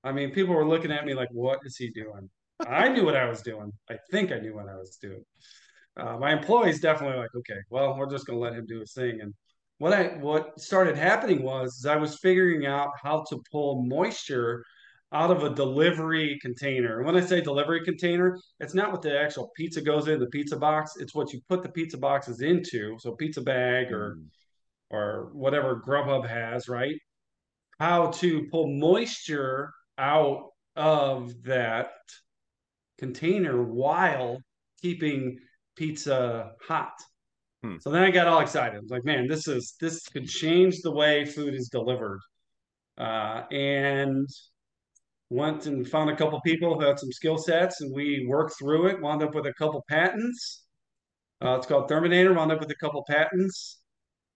I 0.05 0.13
mean 0.13 0.31
people 0.31 0.55
were 0.55 0.69
looking 0.69 0.93
at 0.93 1.05
me 1.05 1.15
like 1.15 1.29
what 1.33 1.59
is 1.65 1.77
he 1.77 1.91
doing 1.91 2.31
I 2.67 2.89
knew 2.89 3.05
what 3.05 3.17
I 3.17 3.29
was 3.29 3.43
doing. 3.43 3.73
I 3.91 3.97
think 4.11 4.33
I 4.33 4.39
knew 4.39 4.55
what 4.55 4.69
I 4.69 4.77
was 4.77 4.99
doing. 5.01 5.25
Uh, 5.99 6.17
my 6.17 6.33
employees 6.33 6.81
definitely 6.81 7.19
like, 7.19 7.35
okay, 7.37 7.59
well, 7.71 7.97
we're 7.97 8.11
just 8.11 8.27
going 8.27 8.39
to 8.39 8.43
let 8.43 8.55
him 8.55 8.67
do 8.67 8.81
his 8.81 8.93
thing. 8.93 9.21
And 9.21 9.35
what 9.79 9.93
I 9.93 10.09
what 10.19 10.61
started 10.61 10.97
happening 10.97 11.43
was 11.43 11.87
I 11.89 11.97
was 11.97 12.19
figuring 12.19 12.67
out 12.67 12.91
how 13.03 13.25
to 13.31 13.43
pull 13.51 13.85
moisture 13.85 14.65
out 15.13 15.31
of 15.31 15.43
a 15.43 15.55
delivery 15.55 16.39
container. 16.43 16.99
And 16.99 17.07
when 17.07 17.17
I 17.17 17.25
say 17.25 17.41
delivery 17.41 17.83
container, 17.85 18.39
it's 18.61 18.75
not 18.75 18.93
what 18.93 19.03
the 19.03 19.19
actual 19.19 19.51
pizza 19.57 19.81
goes 19.81 20.07
in 20.09 20.21
the 20.21 20.27
pizza 20.27 20.57
box. 20.57 20.93
It's 20.99 21.15
what 21.15 21.33
you 21.33 21.41
put 21.49 21.63
the 21.63 21.71
pizza 21.71 21.97
boxes 21.97 22.43
into. 22.43 22.97
So 22.99 23.13
pizza 23.13 23.41
bag 23.41 23.93
or 23.93 24.17
mm. 24.17 24.27
or 24.91 25.31
whatever 25.33 25.83
Grubhub 25.85 26.29
has, 26.29 26.69
right? 26.69 26.97
How 27.79 28.11
to 28.13 28.47
pull 28.51 28.67
moisture 28.77 29.73
out 29.97 30.51
of 30.77 31.43
that 31.45 31.91
container 32.99 33.63
while 33.63 34.39
keeping 34.83 35.39
pizza 35.77 36.53
hot. 36.67 36.93
Hmm. 37.63 37.77
So 37.81 37.91
then 37.91 38.03
I 38.03 38.11
got 38.11 38.27
all 38.27 38.41
excited. 38.41 38.77
I 38.77 38.81
was 38.81 38.91
like, 38.91 39.05
man, 39.05 39.27
this 39.27 39.49
is 39.49 39.75
this 39.81 40.07
could 40.09 40.29
change 40.29 40.81
the 40.83 40.93
way 40.93 41.25
food 41.25 41.55
is 41.55 41.69
delivered. 41.69 42.21
Uh, 42.97 43.45
and 43.53 44.29
went 45.31 45.67
and 45.67 45.87
found 45.87 46.11
a 46.11 46.17
couple 46.17 46.41
people 46.41 46.75
who 46.75 46.87
had 46.87 46.99
some 46.99 47.13
skill 47.13 47.39
sets, 47.39 47.81
and 47.81 47.95
we 47.95 48.27
worked 48.29 48.59
through 48.59 48.89
it. 48.89 49.01
Wound 49.01 49.23
up 49.23 49.35
with 49.35 49.47
a 49.47 49.55
couple 49.55 49.85
patents. 49.89 50.65
Uh, 51.43 51.57
it's 51.57 51.67
called 51.67 51.89
Therminator. 51.89 52.35
Wound 52.35 52.53
up 52.53 52.61
with 52.61 52.71
a 52.71 52.77
couple 52.77 53.05
patents. 53.09 53.81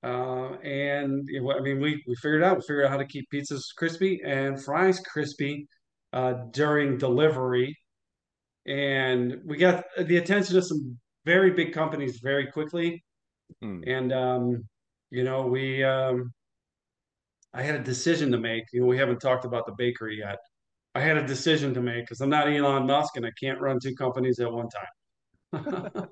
Uh, 0.04 0.54
and 0.64 1.28
I 1.33 1.61
mean, 1.61 1.81
we 1.81 2.02
we 2.07 2.14
figured 2.16 2.42
out 2.42 2.57
we 2.57 2.62
figured 2.62 2.87
out 2.87 2.90
how 2.90 2.97
to 2.97 3.07
keep 3.07 3.28
pizzas 3.33 3.62
crispy 3.76 4.21
and 4.25 4.62
fries 4.62 5.00
crispy 5.00 5.69
uh, 6.12 6.35
during 6.50 6.99
delivery 6.99 7.76
and 8.66 9.40
we 9.45 9.57
got 9.57 9.85
the 9.99 10.16
attention 10.16 10.57
of 10.57 10.64
some 10.64 10.99
very 11.25 11.50
big 11.50 11.73
companies 11.73 12.21
very 12.23 12.47
quickly. 12.47 13.04
Hmm. 13.61 13.83
And 13.87 14.12
um, 14.12 14.64
you 15.11 15.25
know, 15.25 15.47
we 15.47 15.85
um, 15.85 16.33
I 17.54 17.62
had 17.62 17.75
a 17.75 17.83
decision 17.83 18.33
to 18.33 18.38
make. 18.38 18.64
You 18.73 18.81
know, 18.81 18.87
we 18.87 18.99
haven't 18.99 19.21
talked 19.21 19.45
about 19.45 19.66
the 19.66 19.75
bakery 19.76 20.19
yet. 20.19 20.38
I 20.95 21.00
had 21.00 21.16
a 21.16 21.26
decision 21.26 21.75
to 21.75 21.81
make 21.81 22.04
because 22.04 22.21
I'm 22.21 22.31
not 22.31 22.49
Elon 22.49 22.87
Musk 22.87 23.16
and 23.16 23.26
I 23.26 23.31
can't 23.40 23.61
run 23.61 23.78
two 23.81 23.95
companies 23.95 24.40
at 24.40 24.52
one 24.52 24.69
time. 24.69 25.87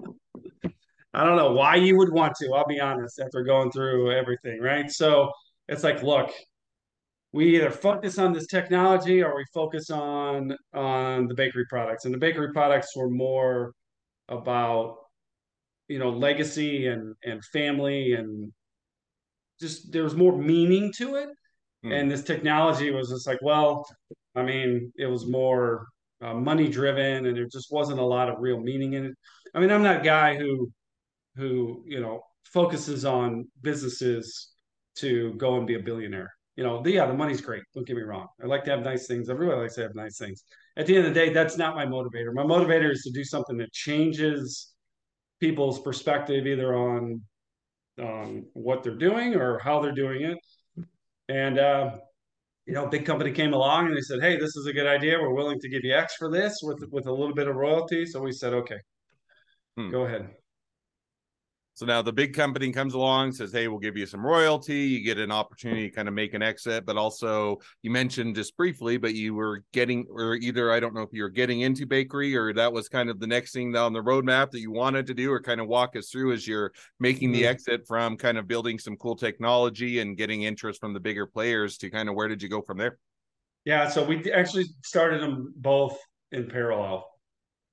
I 1.12 1.25
don't 1.25 1.37
know 1.37 1.52
why 1.52 1.76
you 1.76 1.97
would 1.99 2.12
want 2.12 2.35
to. 2.37 2.52
I'll 2.54 2.66
be 2.66 2.80
honest. 2.80 3.21
After 3.21 3.42
going 3.42 3.71
through 3.73 4.12
everything, 4.12 4.61
right? 4.61 4.90
So 4.90 5.30
it's 5.69 5.83
like, 5.83 6.02
look, 6.02 6.30
we 7.32 7.56
either 7.56 7.70
focus 7.70 8.18
on 8.18 8.32
this 8.32 8.46
technology 8.46 9.22
or 9.22 9.37
we 9.37 9.44
focus 9.54 9.90
on 9.90 10.56
on 10.75 11.26
the 11.26 11.34
bakery 11.34 11.66
products. 11.68 12.04
And 12.04 12.14
the 12.14 12.18
bakery 12.18 12.52
products 12.52 12.96
were 12.96 13.10
more 13.10 13.72
about 14.28 14.96
you 15.88 15.99
know 15.99 16.10
legacy 16.10 16.87
and 16.87 17.14
and 17.25 17.44
family 17.46 18.12
and 18.12 18.52
just 19.60 19.92
there 19.92 20.04
was 20.04 20.16
more 20.16 20.37
meaning 20.37 20.92
to 20.99 21.16
it. 21.16 21.28
Mm. 21.84 21.99
and 21.99 22.10
this 22.10 22.22
technology 22.22 22.90
was 22.90 23.08
just 23.08 23.26
like 23.26 23.38
well 23.40 23.87
i 24.37 24.42
mean 24.42 24.92
it 24.96 25.06
was 25.06 25.26
more 25.26 25.87
uh, 26.20 26.34
money 26.34 26.68
driven 26.68 27.25
and 27.25 27.34
there 27.34 27.49
just 27.50 27.72
wasn't 27.72 27.99
a 27.99 28.04
lot 28.04 28.28
of 28.28 28.37
real 28.38 28.60
meaning 28.60 28.92
in 28.92 29.06
it. 29.06 29.14
I 29.54 29.60
mean 29.60 29.70
i'm 29.70 29.82
not 29.82 30.02
a 30.02 30.04
guy 30.04 30.37
who 30.37 30.70
who 31.37 31.82
you 31.87 32.00
know 32.00 32.20
focuses 32.44 33.06
on 33.06 33.49
businesses 33.62 34.50
to 34.96 35.32
go 35.38 35.56
and 35.56 35.66
be 35.66 35.76
a 35.76 35.78
billionaire 35.78 36.30
you 36.60 36.66
know, 36.66 36.82
the, 36.82 36.90
yeah, 36.90 37.06
the 37.06 37.14
money's 37.14 37.40
great. 37.40 37.62
Don't 37.74 37.86
get 37.86 37.96
me 37.96 38.02
wrong. 38.02 38.26
I 38.42 38.44
like 38.44 38.64
to 38.64 38.70
have 38.70 38.82
nice 38.82 39.06
things. 39.06 39.30
Everybody 39.30 39.62
likes 39.62 39.76
to 39.76 39.80
have 39.80 39.94
nice 39.94 40.18
things. 40.18 40.44
At 40.76 40.84
the 40.84 40.94
end 40.94 41.06
of 41.06 41.14
the 41.14 41.18
day, 41.18 41.32
that's 41.32 41.56
not 41.56 41.74
my 41.74 41.86
motivator. 41.86 42.34
My 42.34 42.42
motivator 42.42 42.92
is 42.92 43.00
to 43.04 43.10
do 43.12 43.24
something 43.24 43.56
that 43.56 43.72
changes 43.72 44.74
people's 45.40 45.80
perspective 45.80 46.46
either 46.46 46.76
on 46.76 47.22
on 47.98 48.44
what 48.52 48.82
they're 48.82 48.94
doing 48.94 49.36
or 49.36 49.58
how 49.60 49.80
they're 49.80 49.94
doing 49.94 50.20
it. 50.20 50.36
And 51.30 51.58
uh, 51.58 51.92
you 52.66 52.74
know, 52.74 52.86
big 52.88 53.06
company 53.06 53.32
came 53.32 53.54
along 53.54 53.86
and 53.86 53.96
they 53.96 54.02
said, 54.02 54.20
"Hey, 54.20 54.36
this 54.36 54.54
is 54.54 54.66
a 54.66 54.72
good 54.74 54.86
idea. 54.86 55.18
We're 55.18 55.32
willing 55.32 55.60
to 55.60 55.68
give 55.70 55.82
you 55.82 55.94
X 55.94 56.16
for 56.18 56.30
this 56.30 56.60
with 56.62 56.84
with 56.90 57.06
a 57.06 57.12
little 57.12 57.34
bit 57.34 57.48
of 57.48 57.56
royalty." 57.56 58.04
So 58.04 58.20
we 58.20 58.32
said, 58.32 58.52
"Okay, 58.52 58.80
hmm. 59.78 59.90
go 59.90 60.02
ahead." 60.02 60.28
So 61.80 61.87
now 61.87 62.02
the 62.02 62.12
big 62.12 62.34
company 62.34 62.72
comes 62.72 62.92
along, 62.92 63.32
says, 63.32 63.52
Hey, 63.52 63.66
we'll 63.66 63.78
give 63.78 63.96
you 63.96 64.04
some 64.04 64.20
royalty. 64.20 64.80
You 64.80 65.02
get 65.02 65.16
an 65.16 65.32
opportunity 65.32 65.88
to 65.88 65.96
kind 65.96 66.08
of 66.08 66.12
make 66.12 66.34
an 66.34 66.42
exit. 66.42 66.84
But 66.84 66.99
also, 66.99 67.56
you 67.80 67.90
mentioned 67.90 68.34
just 68.34 68.54
briefly, 68.54 68.99
but 68.99 69.14
you 69.14 69.34
were 69.34 69.64
getting, 69.72 70.04
or 70.10 70.34
either 70.34 70.70
I 70.70 70.78
don't 70.78 70.94
know 70.94 71.00
if 71.00 71.08
you 71.14 71.22
were 71.22 71.30
getting 71.30 71.62
into 71.62 71.87
bakery 71.87 72.37
or 72.37 72.52
that 72.52 72.70
was 72.70 72.90
kind 72.90 73.08
of 73.08 73.18
the 73.18 73.26
next 73.26 73.52
thing 73.52 73.75
on 73.75 73.94
the 73.94 74.02
roadmap 74.02 74.50
that 74.50 74.60
you 74.60 74.70
wanted 74.70 75.06
to 75.06 75.14
do, 75.14 75.32
or 75.32 75.40
kind 75.40 75.58
of 75.58 75.68
walk 75.68 75.96
us 75.96 76.10
through 76.10 76.34
as 76.34 76.46
you're 76.46 76.70
making 76.99 77.32
the 77.32 77.44
mm-hmm. 77.44 77.50
exit 77.50 77.87
from 77.87 78.18
kind 78.18 78.37
of 78.37 78.46
building 78.46 78.78
some 78.78 78.94
cool 78.96 79.16
technology 79.16 80.00
and 80.00 80.18
getting 80.18 80.42
interest 80.42 80.80
from 80.80 80.92
the 80.92 81.00
bigger 81.00 81.25
players 81.25 81.78
to 81.78 81.88
kind 81.88 82.10
of 82.10 82.14
where 82.14 82.28
did 82.28 82.42
you 82.42 82.50
go 82.50 82.60
from 82.60 82.76
there? 82.76 82.99
Yeah. 83.64 83.88
So 83.88 84.04
we 84.04 84.30
actually 84.30 84.66
started 84.84 85.22
them 85.22 85.54
both 85.56 85.99
in 86.30 86.46
parallel. 86.46 87.06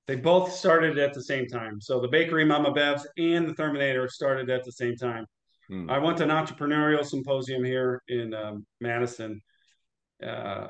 They 0.08 0.16
both 0.16 0.52
started 0.52 0.98
at 0.98 1.12
the 1.12 1.22
same 1.22 1.46
time. 1.46 1.82
So 1.82 2.00
the 2.00 2.08
bakery 2.08 2.46
Mama 2.46 2.72
Bev's 2.72 3.06
and 3.18 3.46
the 3.46 3.52
Therminator 3.52 4.08
started 4.08 4.48
at 4.48 4.64
the 4.64 4.72
same 4.72 4.96
time. 4.96 5.26
Hmm. 5.68 5.88
I 5.90 5.98
went 5.98 6.16
to 6.18 6.24
an 6.24 6.30
entrepreneurial 6.30 7.04
symposium 7.04 7.62
here 7.62 8.02
in 8.08 8.32
um, 8.32 8.66
Madison, 8.80 9.42
uh, 10.26 10.68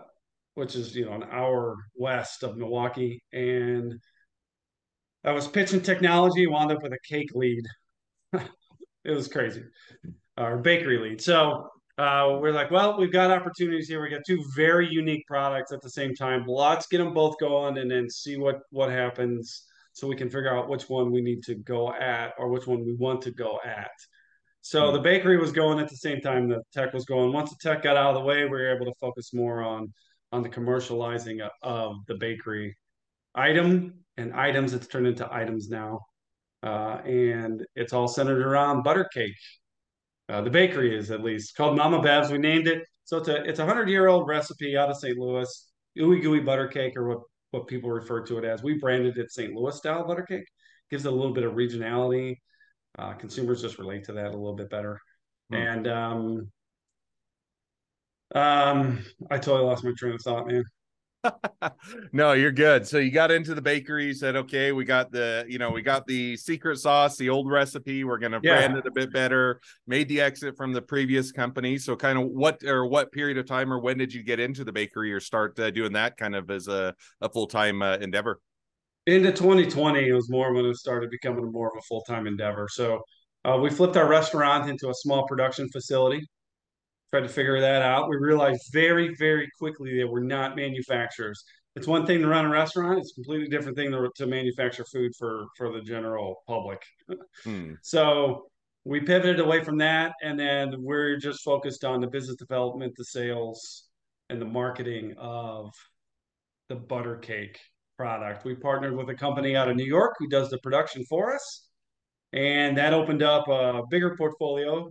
which 0.55 0.75
is 0.75 0.95
you 0.97 1.05
know 1.05 1.13
an 1.13 1.23
hour 1.31 1.77
west 1.95 2.43
of 2.43 2.57
Milwaukee, 2.57 3.23
and 3.33 3.95
I 5.23 5.31
was 5.31 5.47
pitching 5.47 5.83
technology. 5.83 6.49
Wound 6.49 6.73
up 6.73 6.83
with 6.83 6.93
a 6.93 6.99
cake 7.09 7.31
lead. 7.33 7.63
it 8.33 9.13
was 9.13 9.29
crazy, 9.29 9.63
or 10.37 10.59
bakery 10.59 10.99
lead. 10.99 11.21
So 11.21 11.69
uh, 11.99 12.39
we're 12.41 12.53
like, 12.53 12.71
well, 12.71 12.97
we've 12.97 13.13
got 13.13 13.33
opportunities 13.33 13.89
here. 13.89 14.01
We 14.01 14.09
got 14.09 14.23
two 14.25 14.45
very 14.55 14.89
unique 14.89 15.27
products 15.27 15.73
at 15.73 15.83
the 15.83 15.91
same 15.91 16.15
time. 16.15 16.45
Let's 16.47 16.87
get 16.87 16.99
them 16.99 17.13
both 17.13 17.39
going 17.41 17.77
and 17.79 17.91
then 17.91 18.09
see 18.09 18.37
what 18.37 18.61
what 18.71 18.91
happens, 18.91 19.65
so 19.95 20.07
we 20.07 20.15
can 20.15 20.31
figure 20.31 20.57
out 20.57 20.69
which 20.69 20.89
one 20.89 21.11
we 21.11 21.21
need 21.21 21.43
to 21.45 21.57
go 21.57 21.93
at 21.93 22.35
or 22.39 22.49
which 22.51 22.69
one 22.69 22.85
we 22.85 22.95
want 22.95 23.23
to 23.23 23.33
go 23.33 23.59
at. 23.65 23.91
So 24.61 24.83
mm-hmm. 24.83 24.97
the 24.97 25.03
bakery 25.03 25.39
was 25.39 25.51
going 25.51 25.81
at 25.81 25.89
the 25.89 25.97
same 25.97 26.21
time 26.21 26.49
the 26.49 26.63
tech 26.73 26.95
was 26.95 27.05
going. 27.05 27.33
Once 27.33 27.51
the 27.51 27.57
tech 27.61 27.83
got 27.83 27.97
out 27.97 28.15
of 28.15 28.23
the 28.23 28.25
way, 28.25 28.45
we 28.45 28.51
were 28.51 28.75
able 28.75 28.87
to 28.87 28.95
focus 29.01 29.35
more 29.35 29.63
on 29.63 29.93
on 30.31 30.45
the 30.45 30.49
commercializing 30.49 31.47
of 31.63 31.97
the 32.07 32.15
bakery 32.15 32.77
item 33.35 34.05
and 34.17 34.33
items. 34.35 34.73
It's 34.73 34.87
turned 34.87 35.09
into 35.09 35.29
items 35.35 35.69
now, 35.69 35.99
uh, 36.63 37.01
and 37.05 37.67
it's 37.75 37.93
all 37.93 38.07
centered 38.07 38.47
around 38.47 38.85
butter 38.85 39.09
cake 39.13 39.35
Uh, 40.29 40.43
the 40.43 40.51
bakery 40.51 40.97
is 40.97 41.11
at 41.11 41.23
least 41.23 41.57
called 41.57 41.77
Mama 41.77 42.03
Bev's. 42.03 42.31
We 42.31 42.39
named 42.39 42.69
it. 42.69 42.83
So 43.05 43.17
it's 43.17 43.29
a 43.29 43.43
it's 43.45 43.59
a 43.59 43.67
hundred 43.67 43.89
year 43.89 44.09
old 44.09 44.29
recipe 44.29 44.77
out 44.77 44.91
of 44.91 44.97
St. 44.97 45.17
Louis, 45.17 45.71
ooey 45.99 46.21
gooey 46.21 46.41
butter 46.41 46.69
cake, 46.69 46.97
or 46.97 47.09
what 47.09 47.21
what 47.51 47.67
people 47.67 47.91
refer 47.91 48.23
to 48.27 48.39
it 48.39 48.45
as. 48.45 48.63
We 48.63 48.79
branded 48.79 49.17
it 49.17 49.33
St. 49.33 49.55
Louis 49.55 49.77
style 49.77 50.07
butter 50.07 50.23
cake. 50.23 50.45
Gives 50.91 51.07
it 51.07 51.13
a 51.13 51.17
little 51.17 51.33
bit 51.33 51.45
of 51.45 51.55
regionality. 51.55 52.37
Uh, 52.99 53.15
consumers 53.15 53.63
just 53.63 53.79
relate 53.79 54.05
to 54.05 54.13
that 54.15 54.29
a 54.29 54.37
little 54.37 54.57
bit 54.57 54.71
better. 54.71 55.01
Hmm. 55.51 55.57
And 55.57 55.89
um, 55.89 56.53
um, 58.35 59.05
I 59.31 59.39
totally 59.39 59.65
lost 59.65 59.85
my 59.85 59.93
train 59.97 60.15
of 60.15 60.21
thought, 60.23 60.47
man. 60.47 60.65
No, 62.13 62.33
you're 62.33 62.53
good. 62.53 62.87
So 62.87 62.99
you 62.99 63.11
got 63.11 63.31
into 63.31 63.55
the 63.55 63.63
bakery, 63.63 64.15
said, 64.15 64.37
okay, 64.37 64.73
we 64.73 64.85
got 64.85 65.11
the, 65.11 65.45
you 65.49 65.59
know, 65.59 65.71
we 65.71 65.83
got 65.83 66.07
the 66.07 66.37
secret 66.37 66.79
sauce, 66.79 67.17
the 67.17 67.29
old 67.29 67.51
recipe. 67.51 68.05
We're 68.05 68.19
gonna 68.19 68.41
yeah. 68.43 68.59
brand 68.59 68.79
it 68.79 68.87
a 68.87 68.91
bit 68.91 69.13
better. 69.13 69.61
Made 69.87 70.09
the 70.09 70.21
exit 70.21 70.57
from 70.57 70.73
the 70.73 70.83
previous 70.83 71.33
company. 71.33 71.79
So 71.79 71.97
kind 71.97 72.19
of 72.19 72.27
what 72.29 72.63
or 72.65 72.87
what 72.87 73.13
period 73.13 73.39
of 73.39 73.47
time 73.47 73.73
or 73.73 73.81
when 73.81 73.99
did 73.99 74.13
you 74.13 74.23
get 74.23 74.41
into 74.41 74.65
the 74.65 74.73
bakery 74.73 75.13
or 75.13 75.21
start 75.21 75.59
uh, 75.59 75.71
doing 75.71 75.93
that 75.93 76.17
kind 76.17 76.35
of 76.35 76.51
as 76.51 76.69
a, 76.69 76.95
a 77.21 77.29
full 77.29 77.47
time 77.47 77.83
uh, 77.83 77.97
endeavor? 77.97 78.41
Into 79.07 79.33
2020, 79.33 80.07
it 80.07 80.13
was 80.13 80.31
more 80.31 80.53
when 80.53 80.67
it 80.67 80.77
started 80.77 81.11
becoming 81.11 81.51
more 81.51 81.69
of 81.69 81.79
a 81.79 81.83
full 81.83 82.03
time 82.03 82.27
endeavor. 82.27 82.69
So 82.71 83.01
uh, 83.45 83.59
we 83.61 83.71
flipped 83.71 83.97
our 83.97 84.09
restaurant 84.09 84.69
into 84.69 84.91
a 84.91 84.95
small 84.95 85.27
production 85.27 85.69
facility 85.71 86.27
tried 87.11 87.23
to 87.23 87.29
figure 87.29 87.61
that 87.61 87.83
out. 87.83 88.09
We 88.09 88.17
realized 88.17 88.69
very, 88.73 89.15
very 89.19 89.49
quickly 89.59 89.99
that 89.99 90.09
we're 90.09 90.21
not 90.21 90.57
manufacturers. 90.57 91.43
It's 91.77 91.87
one 91.87 92.07
thing 92.07 92.21
to 92.23 92.29
run 92.29 92.45
a 92.45 92.51
restaurant; 92.51 92.99
it's 92.99 93.13
a 93.13 93.15
completely 93.15 93.49
different 93.49 93.77
thing 93.77 93.93
to, 93.93 94.11
to 94.17 94.27
manufacture 94.27 94.85
food 94.85 95.13
for 95.17 95.47
for 95.57 95.73
the 95.73 95.81
general 95.81 96.43
public. 96.47 96.83
Hmm. 97.45 97.75
So 97.83 98.49
we 98.85 99.01
pivoted 99.01 99.39
away 99.39 99.63
from 99.63 99.79
that, 99.79 100.15
and 100.23 100.39
then 100.39 100.75
we're 100.79 101.17
just 101.19 101.45
focused 101.45 101.85
on 101.85 102.01
the 102.01 102.07
business 102.07 102.37
development, 102.37 102.95
the 102.97 103.05
sales, 103.05 103.85
and 104.31 104.41
the 104.41 104.47
marketing 104.47 105.15
of 105.19 105.71
the 106.69 106.75
butter 106.75 107.17
cake 107.17 107.59
product. 107.97 108.45
We 108.45 108.55
partnered 108.55 108.97
with 108.97 109.09
a 109.11 109.15
company 109.15 109.57
out 109.57 109.69
of 109.69 109.77
New 109.77 109.85
York 109.85 110.15
who 110.19 110.29
does 110.29 110.51
the 110.51 110.59
production 110.59 111.05
for 111.05 111.35
us, 111.35 111.69
and 112.33 112.77
that 112.77 112.93
opened 112.93 113.23
up 113.23 113.47
a 113.49 113.83
bigger 113.91 114.17
portfolio 114.17 114.91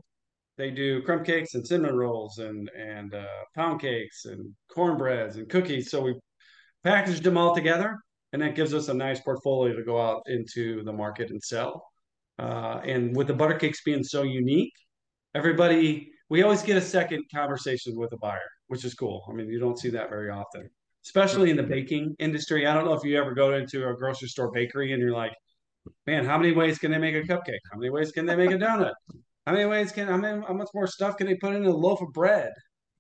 they 0.58 0.72
do 0.72 1.02
crumb 1.04 1.24
cakes 1.24 1.54
and 1.54 1.66
cinnamon 1.66 1.96
rolls 1.96 2.40
and 2.40 2.70
and 2.78 3.14
uh, 3.14 3.26
pound 3.56 3.80
cakes 3.80 4.26
and 4.26 4.54
cornbreads 4.74 5.38
and 5.38 5.50
cookies. 5.50 5.90
So 5.92 6.02
we 6.02 6.16
packaged 6.84 7.24
them 7.24 7.38
all 7.38 7.56
together, 7.56 7.98
and 8.34 8.42
that 8.42 8.56
gives 8.56 8.74
us 8.74 8.90
a 8.90 8.94
nice 8.94 9.20
portfolio 9.22 9.76
to 9.76 9.84
go 9.84 10.02
out 10.02 10.24
into 10.28 10.84
the 10.84 10.94
market 10.94 11.30
and 11.30 11.42
sell. 11.42 11.84
Uh, 12.40 12.82
and 12.84 13.16
with 13.16 13.28
the 13.28 13.34
butter 13.34 13.56
cakes 13.56 13.82
being 13.84 14.04
so 14.04 14.24
unique, 14.24 14.74
everybody 15.36 16.12
we 16.30 16.44
always 16.44 16.62
get 16.62 16.78
a 16.78 16.82
second 16.82 17.24
conversation 17.34 17.96
with 17.96 18.12
a 18.12 18.18
buyer, 18.18 18.40
which 18.68 18.84
is 18.84 18.94
cool. 18.94 19.26
I 19.30 19.34
mean, 19.34 19.50
you 19.50 19.60
don't 19.60 19.80
see 19.80 19.90
that 19.92 20.10
very 20.10 20.30
often, 20.30 20.70
especially 21.06 21.52
in 21.52 21.58
the 21.58 21.64
baking 21.64 22.16
industry. 22.20 22.68
I 22.68 22.74
don't 22.74 22.86
know 22.86 22.94
if 22.94 23.04
you 23.04 23.18
ever 23.18 23.34
go 23.34 23.54
into 23.54 23.88
a 23.88 23.96
grocery 23.96 24.28
store 24.28 24.52
bakery 24.52 24.92
and 24.92 25.02
you're 25.02 25.14
like, 25.14 25.34
man, 26.06 26.26
how 26.26 26.38
many 26.38 26.52
ways 26.52 26.80
can 26.80 26.92
they 26.92 26.98
make 26.98 27.16
a 27.16 27.22
cupcake? 27.22 27.60
How 27.72 27.78
many 27.78 27.90
ways 27.90 28.12
can 28.12 28.26
they 28.26 28.36
make 28.36 28.52
a 28.52 28.58
donut? 28.58 28.94
How 29.48 29.54
many 29.54 29.63
ways 29.63 29.94
can 29.94 30.10
I 30.10 30.18
mean 30.18 30.44
how 30.46 30.54
much 30.54 30.68
more 30.74 30.88
stuff 30.88 31.16
can 31.16 31.25
they 31.25 31.36
put 31.36 31.56
in 31.56 31.66
a 31.66 31.72
loaf 31.72 32.01
of 32.01 32.12
bread? 32.12 32.51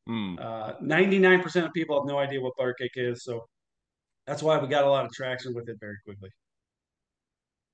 Hmm. 0.07 0.35
Uh, 0.39 0.75
ninety-nine 0.79 1.43
percent 1.43 1.65
of 1.65 1.73
people 1.73 1.99
have 1.99 2.07
no 2.07 2.17
idea 2.17 2.39
what 2.39 2.53
butter 2.57 2.73
cake 2.79 2.93
is, 2.95 3.25
so 3.25 3.41
that's 4.25 4.41
why 4.41 4.57
we 4.57 4.69
got 4.69 4.85
a 4.85 4.89
lot 4.89 5.03
of 5.03 5.11
traction 5.11 5.53
with 5.53 5.67
it 5.67 5.75
very 5.81 5.97
quickly. 6.05 6.29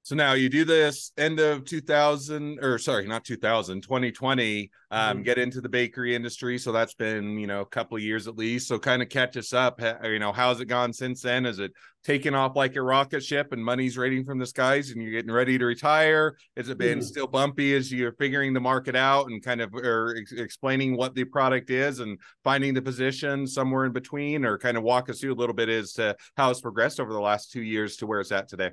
So 0.05 0.15
now 0.15 0.33
you 0.33 0.50
do 0.50 0.65
this 0.65 1.13
end 1.17 1.39
of 1.39 1.63
2000 1.63 2.60
or 2.62 2.77
sorry, 2.77 3.07
not 3.07 3.24
2000, 3.24 3.81
2020, 3.81 4.69
um, 4.91 5.00
mm-hmm. 5.00 5.24
get 5.24 5.38
into 5.38 5.62
the 5.62 5.69
bakery 5.69 6.13
industry. 6.13 6.57
So 6.57 6.74
that's 6.74 6.93
been, 6.93 7.39
you 7.39 7.48
know, 7.48 7.62
a 7.62 7.65
couple 7.65 7.95
of 7.95 8.03
years 8.03 8.27
at 8.27 8.36
least. 8.36 8.67
So 8.67 8.77
kind 8.77 9.01
of 9.01 9.07
catch 9.07 9.38
us 9.38 9.53
up. 9.53 9.79
You 10.03 10.19
know, 10.19 10.33
how's 10.33 10.60
it 10.60 10.65
gone 10.65 10.91
since 10.91 11.22
then? 11.22 11.45
Is 11.45 11.60
it 11.60 11.72
taking 12.03 12.36
off 12.36 12.57
like 12.57 12.75
a 12.75 12.81
rocket 12.81 13.24
ship 13.24 13.53
and 13.53 13.63
money's 13.63 13.98
raining 13.98 14.25
from 14.25 14.39
the 14.39 14.46
skies 14.46 14.92
and 14.92 15.01
you're 15.01 15.13
getting 15.13 15.31
ready 15.31 15.57
to 15.57 15.63
retire? 15.63 16.35
Has 16.57 16.68
it 16.68 16.77
been 16.77 17.00
mm-hmm. 17.00 17.07
still 17.07 17.27
bumpy 17.27 17.74
as 17.74 17.89
you're 17.89 18.11
figuring 18.11 18.51
the 18.51 18.59
market 18.59 18.98
out 18.98 19.27
and 19.27 19.42
kind 19.42 19.61
of 19.61 19.74
or 19.74 20.18
ex- 20.20 20.33
explaining 20.33 20.98
what 20.98 21.16
the 21.16 21.24
product 21.24 21.70
is 21.70 22.00
and 22.01 22.20
finding 22.44 22.74
the 22.74 22.81
position 22.81 23.48
somewhere 23.48 23.85
in 23.85 23.94
between 23.94 24.44
or 24.44 24.57
kind 24.57 24.75
of 24.75 24.83
walk 24.83 25.09
us 25.09 25.22
through 25.22 25.31
a 25.31 25.39
little 25.39 25.55
bit 25.55 25.70
as 25.70 25.94
to 25.94 26.13
how 26.35 26.50
it's 26.50 26.59
progressed 26.59 27.00
over 27.00 27.13
the 27.13 27.22
last 27.22 27.53
two 27.53 27.63
years 27.63 27.96
to 27.96 28.05
where 28.05 28.20
it's 28.20 28.33
at 28.33 28.50
today? 28.50 28.72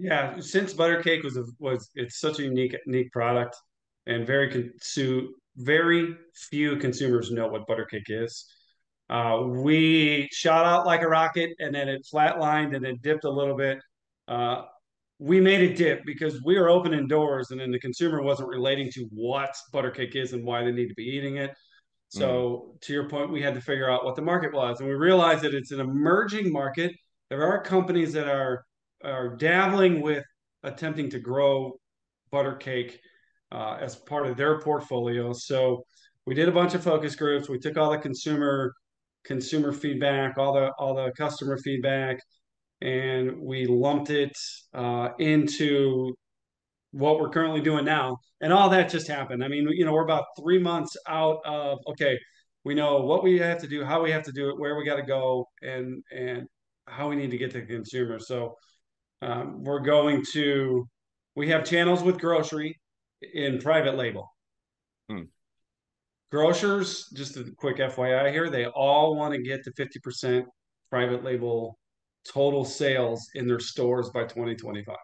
Yeah, 0.00 0.40
since 0.40 0.72
butter 0.72 1.02
cake 1.02 1.22
was 1.22 1.36
a, 1.36 1.44
was 1.58 1.90
it's 1.94 2.20
such 2.20 2.38
a 2.38 2.42
unique 2.42 2.74
unique 2.86 3.12
product, 3.12 3.54
and 4.06 4.26
very 4.26 4.48
consu- 4.48 5.28
very 5.56 6.16
few 6.48 6.76
consumers 6.76 7.30
know 7.30 7.48
what 7.48 7.66
butter 7.66 7.84
cake 7.84 8.06
is. 8.08 8.46
Uh, 9.10 9.42
we 9.46 10.26
shot 10.32 10.64
out 10.64 10.86
like 10.86 11.02
a 11.02 11.08
rocket, 11.08 11.50
and 11.58 11.74
then 11.74 11.90
it 11.90 12.06
flatlined, 12.10 12.74
and 12.74 12.82
then 12.82 12.96
dipped 13.02 13.24
a 13.24 13.30
little 13.30 13.54
bit. 13.54 13.78
Uh, 14.26 14.62
we 15.18 15.38
made 15.38 15.60
it 15.60 15.76
dip 15.76 16.02
because 16.06 16.40
we 16.44 16.58
were 16.58 16.70
opening 16.70 17.06
doors, 17.06 17.50
and 17.50 17.60
then 17.60 17.70
the 17.70 17.78
consumer 17.78 18.22
wasn't 18.22 18.48
relating 18.48 18.90
to 18.92 19.06
what 19.12 19.54
butter 19.70 19.90
cake 19.90 20.16
is 20.16 20.32
and 20.32 20.42
why 20.46 20.64
they 20.64 20.72
need 20.72 20.88
to 20.88 20.94
be 20.94 21.04
eating 21.04 21.36
it. 21.36 21.50
So, 22.08 22.72
mm. 22.74 22.80
to 22.80 22.92
your 22.94 23.06
point, 23.06 23.30
we 23.30 23.42
had 23.42 23.54
to 23.54 23.60
figure 23.60 23.90
out 23.90 24.06
what 24.06 24.16
the 24.16 24.22
market 24.22 24.54
was, 24.54 24.80
and 24.80 24.88
we 24.88 24.94
realized 24.94 25.42
that 25.42 25.52
it's 25.52 25.72
an 25.72 25.80
emerging 25.80 26.50
market. 26.50 26.92
There 27.28 27.44
are 27.44 27.62
companies 27.62 28.14
that 28.14 28.28
are 28.28 28.64
are 29.04 29.36
dabbling 29.36 30.00
with 30.00 30.24
attempting 30.62 31.10
to 31.10 31.18
grow 31.18 31.78
butter 32.30 32.54
cake 32.54 33.00
uh, 33.52 33.78
as 33.80 33.96
part 33.96 34.26
of 34.26 34.36
their 34.36 34.60
portfolio. 34.60 35.32
So 35.32 35.84
we 36.26 36.34
did 36.34 36.48
a 36.48 36.52
bunch 36.52 36.74
of 36.74 36.82
focus 36.82 37.16
groups. 37.16 37.48
We 37.48 37.58
took 37.58 37.76
all 37.76 37.90
the 37.90 37.98
consumer 37.98 38.72
consumer 39.24 39.72
feedback, 39.72 40.38
all 40.38 40.54
the 40.54 40.70
all 40.78 40.94
the 40.94 41.12
customer 41.16 41.58
feedback, 41.58 42.20
and 42.80 43.40
we 43.40 43.66
lumped 43.66 44.10
it 44.10 44.36
uh, 44.74 45.10
into 45.18 46.14
what 46.92 47.20
we're 47.20 47.30
currently 47.30 47.60
doing 47.60 47.84
now. 47.84 48.18
And 48.40 48.52
all 48.52 48.70
that 48.70 48.88
just 48.88 49.06
happened. 49.06 49.44
I 49.44 49.48
mean, 49.48 49.68
you 49.70 49.84
know, 49.84 49.92
we're 49.92 50.04
about 50.04 50.24
three 50.40 50.58
months 50.58 50.96
out 51.08 51.38
of 51.44 51.78
okay. 51.88 52.18
We 52.64 52.74
know 52.74 52.98
what 52.98 53.22
we 53.24 53.38
have 53.38 53.58
to 53.62 53.68
do, 53.68 53.84
how 53.84 54.02
we 54.02 54.10
have 54.10 54.22
to 54.24 54.32
do 54.32 54.50
it, 54.50 54.58
where 54.58 54.76
we 54.76 54.84
got 54.84 54.96
to 54.96 55.02
go, 55.02 55.46
and 55.62 56.02
and 56.12 56.46
how 56.86 57.08
we 57.08 57.16
need 57.16 57.30
to 57.30 57.38
get 57.38 57.50
to 57.52 57.60
the 57.60 57.66
consumer. 57.66 58.18
So 58.18 58.56
um, 59.22 59.62
we're 59.62 59.80
going 59.80 60.24
to, 60.32 60.86
we 61.36 61.48
have 61.48 61.64
channels 61.64 62.02
with 62.02 62.18
grocery 62.18 62.78
in 63.34 63.58
private 63.58 63.96
label. 63.96 64.28
Hmm. 65.08 65.24
Grocers, 66.30 67.08
just 67.14 67.36
a 67.36 67.44
quick 67.56 67.78
FYI 67.78 68.30
here, 68.30 68.50
they 68.50 68.66
all 68.66 69.16
want 69.16 69.34
to 69.34 69.42
get 69.42 69.64
to 69.64 69.72
50% 69.72 70.44
private 70.90 71.24
label 71.24 71.78
total 72.24 72.64
sales 72.64 73.28
in 73.34 73.46
their 73.46 73.60
stores 73.60 74.10
by 74.10 74.22
2025. 74.22 74.96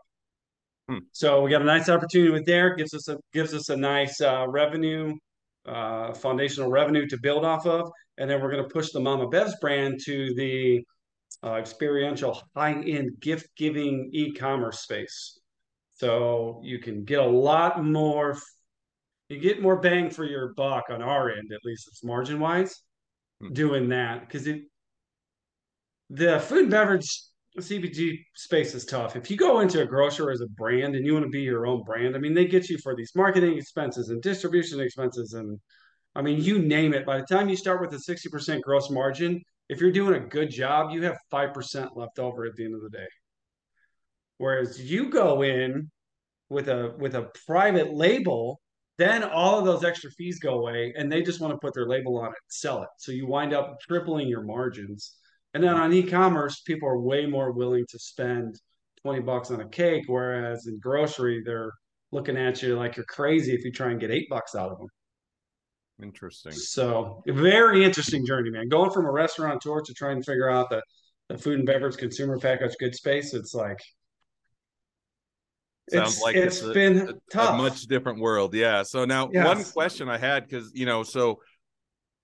Hmm. 0.89 0.99
So 1.13 1.43
we 1.43 1.51
got 1.51 1.63
a 1.63 1.67
nice 1.67 1.89
opportunity 1.89 2.31
with 2.31 2.47
there. 2.47 2.75
Gives 2.77 2.95
us 2.95 3.09
a 3.09 3.19
gives 3.33 3.55
us 3.55 3.71
a 3.71 3.77
nice 3.77 4.21
uh, 4.21 4.47
revenue, 4.49 5.15
uh, 5.67 6.13
foundational 6.15 6.71
revenue 6.71 7.09
to 7.09 7.19
build 7.21 7.45
off 7.45 7.67
of, 7.67 7.91
and 8.19 8.31
then 8.31 8.41
we're 8.41 8.51
going 8.51 8.63
to 8.63 8.69
push 8.69 8.91
the 8.93 9.01
Mama 9.01 9.29
Bev's 9.29 9.57
brand 9.61 9.99
to 10.05 10.33
the 10.35 10.85
uh, 11.45 11.55
experiential 11.55 12.43
high-end 12.55 13.11
gift-giving 13.21 14.11
e-commerce 14.13 14.81
space. 14.81 15.41
So 15.95 16.61
you 16.63 16.79
can 16.79 17.05
get 17.05 17.21
a 17.21 17.27
lot 17.27 17.83
more, 17.83 18.37
you 19.29 19.39
get 19.39 19.63
more 19.63 19.81
bang 19.81 20.11
for 20.11 20.25
your 20.25 20.53
buck 20.55 20.85
on 20.91 21.03
our 21.03 21.31
end, 21.31 21.53
at 21.53 21.61
least 21.65 21.89
it's 21.89 22.05
margin-wise, 22.05 22.83
hmm. 23.41 23.53
doing 23.53 23.89
that 23.91 24.21
because 24.21 24.47
it 24.47 24.63
the 26.11 26.39
food 26.39 26.63
and 26.63 26.71
beverage 26.71 27.23
CPG 27.59 28.19
space 28.35 28.75
is 28.75 28.85
tough. 28.85 29.17
If 29.17 29.31
you 29.31 29.37
go 29.37 29.61
into 29.61 29.83
a 29.83 29.87
grocer 29.87 30.31
as 30.31 30.41
a 30.41 30.47
brand 30.47 30.95
and 30.95 31.05
you 31.05 31.15
want 31.15 31.25
to 31.25 31.31
be 31.31 31.41
your 31.41 31.67
own 31.67 31.83
brand, 31.85 32.15
I 32.15 32.19
mean, 32.19 32.35
they 32.35 32.47
get 32.47 32.69
you 32.69 32.79
for 32.79 32.95
these 32.95 33.13
marketing 33.17 33.57
expenses 33.57 34.11
and 34.11 34.23
distribution 34.23 34.79
expenses 34.81 35.33
and 35.33 35.59
I 36.15 36.23
mean, 36.23 36.43
you 36.43 36.59
name 36.59 36.95
it. 36.95 37.05
By 37.05 37.19
the 37.19 37.27
time 37.27 37.49
you 37.51 37.57
start 37.57 37.83
with 37.83 37.93
a 37.93 37.97
60% 37.97 38.63
gross 38.63 38.91
margin, 38.91 39.43
if 39.69 39.81
you're 39.81 39.93
doing 39.93 40.15
a 40.15 40.27
good 40.27 40.51
job, 40.51 40.93
you 40.93 41.03
have 41.03 41.19
5% 41.33 41.97
left 41.97 42.19
over 42.19 42.45
at 42.45 42.55
the 42.57 42.65
end 42.65 42.75
of 42.75 42.83
the 42.83 42.91
day. 42.91 43.07
Whereas 44.39 44.81
you 44.81 45.11
go 45.11 45.43
in 45.43 45.91
with 46.49 46.69
a 46.69 46.95
with 46.99 47.15
a 47.15 47.31
private 47.47 47.93
label, 47.93 48.61
then 48.99 49.25
all 49.25 49.59
of 49.59 49.65
those 49.65 49.85
extra 49.85 50.11
fees 50.11 50.39
go 50.39 50.59
away 50.59 50.95
and 50.97 51.11
they 51.11 51.23
just 51.23 51.41
want 51.41 51.53
to 51.53 51.59
put 51.59 51.75
their 51.75 51.89
label 51.89 52.19
on 52.19 52.27
it, 52.27 52.29
and 52.29 52.35
sell 52.49 52.83
it. 52.83 52.89
So 52.99 53.13
you 53.13 53.27
wind 53.27 53.53
up 53.53 53.81
tripling 53.81 54.29
your 54.29 54.43
margins. 54.43 55.17
And 55.55 55.65
then 55.65 55.75
on 55.75 55.93
e-commerce, 55.93 56.61
people 56.61 56.89
are 56.89 57.01
way 57.01 57.27
more 57.27 57.51
willing 57.53 57.87
to 57.89 57.99
spend 57.99 58.61
20 59.03 59.21
bucks 59.21 59.51
on 59.51 59.61
a 59.61 59.69
cake, 59.69 60.05
whereas 60.07 60.67
in 60.67 60.79
grocery, 60.79 61.43
they're 61.45 61.73
looking 62.13 62.37
at 62.37 62.63
you 62.63 62.77
like 62.77 62.97
you're 62.97 63.07
crazy 63.07 63.55
if 63.55 63.65
you 63.65 63.73
try 63.73 63.91
and 63.91 64.01
get 64.01 64.11
eight 64.11 64.29
bucks 64.29 64.55
out 64.55 64.71
of 64.71 64.79
them. 64.79 64.89
Interesting. 66.03 66.53
So 66.53 67.23
very 67.27 67.85
interesting 67.85 68.27
journey, 68.27 68.51
man. 68.51 68.69
Going 68.69 68.91
from 68.91 69.07
a 69.07 69.11
restaurant 69.11 69.61
tour 69.63 69.81
to 69.81 69.95
trying 69.95 70.21
to 70.21 70.25
figure 70.25 70.51
out 70.51 70.69
the, 70.69 70.83
the 71.29 71.39
food 71.39 71.59
and 71.59 71.67
beverage 71.67 71.97
consumer 71.97 72.39
packaged 72.39 72.77
good 72.79 72.95
space, 72.95 73.33
it's 73.33 73.55
like 73.55 73.79
Sounds 75.89 76.15
it's, 76.15 76.23
like 76.23 76.35
it's 76.37 76.57
it's 76.59 76.67
a- 76.67 76.73
been 76.73 77.09
a 77.09 77.15
tough. 77.31 77.57
much 77.57 77.83
different 77.83 78.19
world. 78.21 78.55
Yeah. 78.55 78.83
So 78.83 79.05
now 79.05 79.27
one 79.27 79.63
question 79.65 80.09
I 80.09 80.19
had 80.19 80.47
because 80.49 80.73
you 80.75 80.85
know, 80.85 81.03
so 81.05 81.41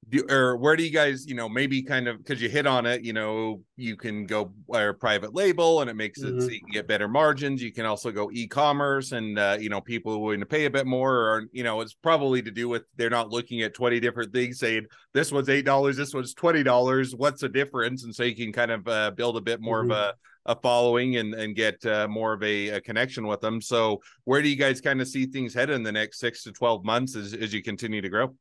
do 0.09 0.25
or 0.29 0.57
where 0.57 0.75
do 0.77 0.83
you 0.83 0.91
guys, 0.91 1.27
you 1.27 1.35
know, 1.35 1.49
maybe 1.49 1.83
kind 1.83 2.09
of 2.09 2.19
because 2.19 2.43
you 2.43 2.49
hit 2.49 2.67
on 2.67 2.87
it, 2.87 3.03
you 3.03 3.13
know, 3.13 3.63
you 3.77 3.97
can 3.97 4.27
go 4.27 4.53
or 4.67 4.93
private 4.95 5.35
label 5.35 5.81
and 5.81 5.89
it 5.89 5.95
makes 5.95 6.21
it 6.21 6.41
so 6.43 6.49
Mhm. 6.49 6.53
you 6.55 6.61
can 6.61 6.73
get 6.73 6.89
better 6.89 7.07
margins. 7.09 7.63
You 7.63 7.73
can 7.73 7.87
also 7.87 8.11
go 8.11 8.31
e-commerce 8.33 9.13
and 9.13 9.39
uh, 9.39 9.57
you 9.61 9.69
know, 9.69 9.81
people 9.81 10.15
are 10.15 10.19
willing 10.19 10.41
to 10.41 10.47
pay 10.47 10.65
a 10.65 10.71
bit 10.71 10.87
more, 10.87 11.15
or 11.15 11.45
you 11.53 11.63
know, 11.63 11.81
it's 11.81 11.95
probably 11.95 12.43
to 12.43 12.51
do 12.51 12.69
with 12.69 12.83
they're 12.97 13.11
not 13.11 13.31
looking 13.31 13.63
at 13.63 13.75
20 13.75 14.01
different 14.01 14.33
things 14.33 14.59
saying 14.59 14.87
this 15.15 15.31
one's 15.31 15.49
eight 15.49 15.65
dollars, 15.65 15.97
this 15.97 16.13
one's 16.13 16.35
twenty 16.35 16.63
dollars. 16.63 17.15
What's 17.15 17.41
the 17.41 17.49
difference? 17.49 18.05
And 18.05 18.15
so 18.15 18.25
you 18.25 18.35
can 18.35 18.53
kind 18.53 18.73
of 18.73 18.89
uh, 18.89 19.11
build 19.13 19.37
a 19.37 19.41
bit 19.41 19.61
more 19.61 19.83
Mhm. 19.83 19.87
of 19.87 19.91
a 19.93 20.15
a 20.45 20.57
following 20.61 21.17
and 21.19 21.35
and 21.35 21.55
get 21.55 21.87
uh, 21.87 22.09
more 22.09 22.33
of 22.33 22.43
a, 22.43 22.71
a 22.71 22.81
connection 22.81 23.29
with 23.29 23.41
them. 23.41 23.61
So 23.61 24.03
where 24.25 24.43
do 24.43 24.49
you 24.49 24.57
guys 24.57 24.81
kind 24.81 25.01
of 25.01 25.07
see 25.07 25.27
things 25.27 25.55
headed 25.55 25.77
in 25.77 25.85
the 25.85 25.93
next 25.93 26.19
six 26.19 26.43
to 26.43 26.51
twelve 26.53 26.85
months 26.85 27.15
as 27.15 27.33
as 27.33 27.55
you 27.55 27.63
continue 27.63 28.01
to 28.03 28.09
grow? 28.09 28.35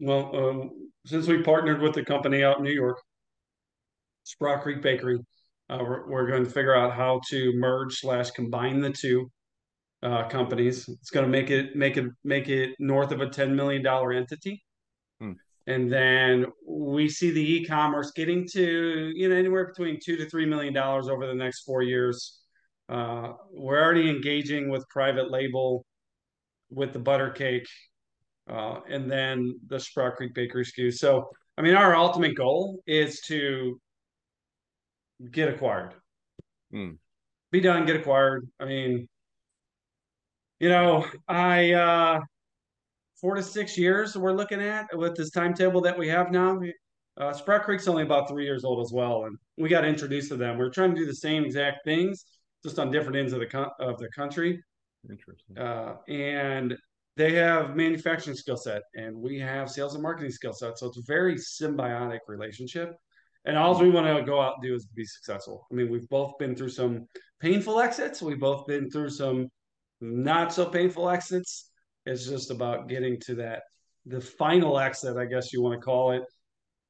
Well, 0.00 0.36
um, 0.36 0.70
since 1.06 1.26
we 1.26 1.42
partnered 1.42 1.80
with 1.80 1.94
the 1.94 2.04
company 2.04 2.42
out 2.42 2.58
in 2.58 2.64
New 2.64 2.72
York, 2.72 2.98
Sprout 4.24 4.62
Creek 4.62 4.82
Bakery, 4.82 5.18
uh, 5.70 5.78
we're, 5.80 6.08
we're 6.08 6.26
going 6.26 6.44
to 6.44 6.50
figure 6.50 6.74
out 6.74 6.94
how 6.94 7.20
to 7.30 7.52
merge 7.56 7.94
slash 7.94 8.30
combine 8.30 8.80
the 8.80 8.90
two 8.90 9.30
uh, 10.02 10.28
companies. 10.28 10.88
It's 10.88 11.10
going 11.10 11.24
to 11.24 11.30
make 11.30 11.50
it 11.50 11.76
make 11.76 11.96
it 11.96 12.06
make 12.24 12.48
it 12.48 12.70
north 12.78 13.12
of 13.12 13.20
a 13.20 13.28
ten 13.28 13.54
million 13.56 13.82
dollar 13.82 14.12
entity. 14.12 14.62
Hmm. 15.20 15.32
And 15.66 15.90
then 15.90 16.46
we 16.68 17.08
see 17.08 17.30
the 17.30 17.54
e-commerce 17.54 18.12
getting 18.14 18.46
to 18.52 19.12
you 19.14 19.28
know 19.28 19.34
anywhere 19.34 19.66
between 19.66 19.98
two 20.04 20.16
to 20.16 20.28
three 20.28 20.46
million 20.46 20.74
dollars 20.74 21.08
over 21.08 21.26
the 21.26 21.34
next 21.34 21.62
four 21.62 21.82
years. 21.82 22.40
Uh, 22.88 23.32
we're 23.50 23.82
already 23.82 24.10
engaging 24.10 24.68
with 24.68 24.84
private 24.90 25.30
label 25.30 25.86
with 26.70 26.92
the 26.92 26.98
butter 26.98 27.30
cake 27.30 27.66
uh, 28.48 28.80
and 28.88 29.10
then 29.10 29.58
the 29.68 29.78
Sprout 29.80 30.16
Creek 30.16 30.34
Bakery 30.34 30.64
SKU. 30.64 30.92
So, 30.92 31.28
I 31.56 31.62
mean, 31.62 31.74
our 31.74 31.94
ultimate 31.96 32.36
goal 32.36 32.82
is 32.86 33.20
to 33.22 33.80
get 35.30 35.48
acquired, 35.48 35.94
Hmm. 36.70 36.92
be 37.50 37.60
done, 37.60 37.86
get 37.86 37.96
acquired. 37.96 38.48
I 38.58 38.64
mean, 38.64 39.08
you 40.60 40.68
know, 40.68 41.06
I 41.28 41.72
uh, 41.72 42.20
four 43.20 43.34
to 43.34 43.42
six 43.42 43.78
years 43.78 44.16
we're 44.16 44.32
looking 44.32 44.60
at 44.60 44.86
with 44.96 45.14
this 45.16 45.30
timetable 45.30 45.80
that 45.82 45.96
we 45.98 46.08
have 46.08 46.30
now. 46.30 46.60
Uh, 47.16 47.32
Sprout 47.32 47.62
Creek's 47.62 47.86
only 47.86 48.02
about 48.02 48.28
three 48.28 48.44
years 48.44 48.64
old 48.64 48.84
as 48.84 48.92
well, 48.92 49.24
and 49.24 49.36
we 49.56 49.68
got 49.68 49.84
introduced 49.84 50.28
to 50.30 50.36
them. 50.36 50.58
We're 50.58 50.70
trying 50.70 50.94
to 50.94 51.00
do 51.00 51.06
the 51.06 51.14
same 51.14 51.44
exact 51.44 51.84
things, 51.84 52.24
just 52.64 52.78
on 52.80 52.90
different 52.90 53.16
ends 53.16 53.32
of 53.32 53.38
the 53.40 53.46
co- 53.46 53.70
of 53.78 53.98
the 53.98 54.08
country. 54.08 54.60
Interesting. 55.08 55.58
uh, 55.58 55.96
and 56.08 56.76
they 57.16 57.34
have 57.34 57.76
manufacturing 57.76 58.36
skill 58.36 58.56
set 58.56 58.82
and 58.96 59.16
we 59.16 59.38
have 59.38 59.70
sales 59.70 59.94
and 59.94 60.02
marketing 60.02 60.32
skill 60.32 60.52
set. 60.52 60.78
So 60.78 60.88
it's 60.88 60.98
a 60.98 61.02
very 61.06 61.36
symbiotic 61.36 62.20
relationship. 62.26 62.94
And 63.44 63.56
all 63.56 63.78
we 63.78 63.90
want 63.90 64.06
to 64.06 64.24
go 64.24 64.40
out 64.40 64.54
and 64.54 64.62
do 64.62 64.74
is 64.74 64.86
be 64.86 65.04
successful. 65.04 65.66
I 65.70 65.74
mean 65.74 65.90
we've 65.90 66.08
both 66.08 66.32
been 66.38 66.56
through 66.56 66.70
some 66.70 67.06
painful 67.40 67.80
exits. 67.80 68.22
We've 68.22 68.40
both 68.40 68.66
been 68.66 68.90
through 68.90 69.10
some 69.10 69.48
not 70.00 70.52
so 70.52 70.66
painful 70.66 71.08
exits. 71.08 71.70
It's 72.06 72.26
just 72.26 72.50
about 72.50 72.88
getting 72.88 73.20
to 73.26 73.34
that 73.36 73.62
the 74.06 74.20
final 74.20 74.78
exit 74.78 75.16
i 75.16 75.24
guess 75.24 75.52
you 75.52 75.62
want 75.62 75.78
to 75.78 75.84
call 75.84 76.12
it 76.12 76.22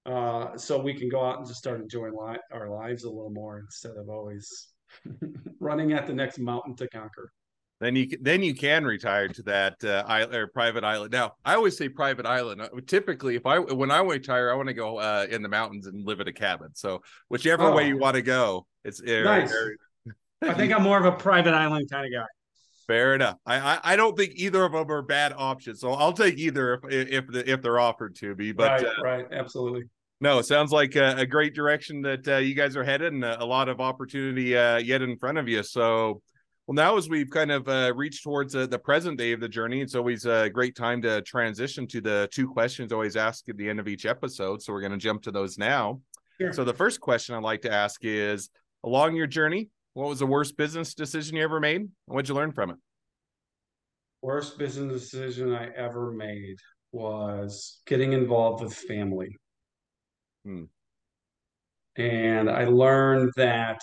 uh, 0.06 0.54
so 0.58 0.78
we 0.78 0.92
can 0.92 1.08
go 1.08 1.24
out 1.24 1.38
and 1.38 1.46
just 1.46 1.58
start 1.58 1.80
enjoying 1.80 2.12
li- 2.12 2.36
our 2.52 2.68
lives 2.68 3.04
a 3.04 3.08
little 3.08 3.30
more 3.30 3.58
instead 3.58 3.96
of 3.96 4.10
always 4.10 4.68
running 5.60 5.94
at 5.94 6.06
the 6.06 6.12
next 6.12 6.38
mountain 6.38 6.76
to 6.76 6.86
conquer 6.88 7.30
Then 7.84 7.94
you 7.96 8.08
can, 8.08 8.22
then 8.22 8.42
you 8.42 8.54
can 8.54 8.84
retire 8.84 9.28
to 9.28 9.42
that 9.42 9.84
uh, 9.84 10.02
island 10.06 10.34
or 10.34 10.46
private 10.46 10.84
island. 10.84 11.12
Now, 11.12 11.32
I 11.44 11.54
always 11.54 11.76
say 11.76 11.88
private 11.90 12.24
island. 12.24 12.62
Uh, 12.62 12.68
Typically, 12.86 13.36
if 13.36 13.44
I 13.44 13.58
when 13.58 13.90
I 13.90 14.00
retire, 14.00 14.50
I 14.50 14.54
want 14.54 14.68
to 14.68 14.74
go 14.74 14.96
uh, 14.98 15.26
in 15.30 15.42
the 15.42 15.48
mountains 15.50 15.86
and 15.86 16.06
live 16.06 16.20
at 16.20 16.28
a 16.28 16.32
cabin. 16.32 16.70
So 16.72 17.02
whichever 17.28 17.70
way 17.72 17.84
Oh. 17.84 17.86
you 17.88 17.98
want 17.98 18.14
to 18.16 18.22
go, 18.22 18.66
it's 18.84 19.00
uh, 19.02 19.20
Nice. 19.22 19.50
very- 19.50 19.76
I 20.40 20.54
think 20.54 20.72
I'm 20.72 20.82
more 20.82 20.98
of 20.98 21.04
a 21.04 21.12
private 21.12 21.52
island 21.54 21.90
kind 21.90 22.06
of 22.06 22.12
guy. 22.12 22.26
Fair 22.86 23.14
enough. 23.14 23.36
I, 23.46 23.56
I 23.58 23.80
I 23.92 23.96
don't 23.96 24.16
think 24.16 24.32
either 24.36 24.62
of 24.64 24.72
them 24.72 24.90
are 24.90 25.00
bad 25.02 25.32
options, 25.36 25.80
so 25.80 25.92
I'll 25.92 26.12
take 26.12 26.36
either 26.38 26.74
if 26.74 27.08
if 27.18 27.26
the, 27.28 27.50
if 27.50 27.62
they're 27.62 27.78
offered 27.80 28.14
to 28.16 28.34
me. 28.34 28.52
But 28.52 28.82
right, 28.82 28.84
uh, 28.86 29.02
right, 29.02 29.26
absolutely. 29.32 29.84
no, 30.20 30.38
it 30.38 30.44
sounds 30.44 30.70
like 30.70 30.94
a, 30.96 31.16
a 31.16 31.26
great 31.26 31.54
direction 31.54 32.02
that 32.02 32.28
uh, 32.28 32.36
you 32.36 32.54
guys 32.54 32.76
are 32.76 32.84
headed, 32.84 33.12
and 33.14 33.24
a, 33.24 33.42
a 33.42 33.46
lot 33.46 33.68
of 33.70 33.80
opportunity 33.80 34.54
uh, 34.56 34.76
yet 34.78 35.00
in 35.02 35.16
front 35.18 35.38
of 35.38 35.48
you. 35.48 35.62
So, 35.62 36.20
well, 36.66 36.74
now 36.74 36.96
as 36.96 37.10
we've 37.10 37.28
kind 37.28 37.52
of 37.52 37.68
uh, 37.68 37.92
reached 37.94 38.22
towards 38.22 38.56
uh, 38.56 38.66
the 38.66 38.78
present 38.78 39.18
day 39.18 39.32
of 39.32 39.40
the 39.40 39.48
journey, 39.48 39.82
it's 39.82 39.94
always 39.94 40.24
a 40.24 40.48
great 40.48 40.74
time 40.74 41.02
to 41.02 41.20
transition 41.22 41.86
to 41.88 42.00
the 42.00 42.28
two 42.32 42.48
questions 42.48 42.90
always 42.90 43.16
asked 43.16 43.48
at 43.50 43.58
the 43.58 43.68
end 43.68 43.80
of 43.80 43.86
each 43.86 44.06
episode. 44.06 44.62
So 44.62 44.72
we're 44.72 44.80
going 44.80 44.92
to 44.92 44.98
jump 44.98 45.22
to 45.24 45.30
those 45.30 45.58
now. 45.58 46.00
Sure. 46.40 46.52
So 46.54 46.64
the 46.64 46.72
first 46.72 47.00
question 47.00 47.34
I'd 47.34 47.42
like 47.42 47.62
to 47.62 47.72
ask 47.72 48.00
is: 48.02 48.48
Along 48.82 49.14
your 49.14 49.26
journey, 49.26 49.68
what 49.92 50.08
was 50.08 50.20
the 50.20 50.26
worst 50.26 50.56
business 50.56 50.94
decision 50.94 51.36
you 51.36 51.42
ever 51.42 51.60
made? 51.60 51.82
and 51.82 51.90
What'd 52.06 52.28
you 52.28 52.34
learn 52.34 52.52
from 52.52 52.70
it? 52.70 52.76
Worst 54.22 54.58
business 54.58 55.10
decision 55.10 55.52
I 55.52 55.68
ever 55.76 56.12
made 56.12 56.56
was 56.92 57.82
getting 57.86 58.14
involved 58.14 58.62
with 58.64 58.72
family. 58.72 59.36
Hmm. 60.46 60.64
And 61.96 62.48
I 62.48 62.64
learned 62.64 63.32
that 63.36 63.80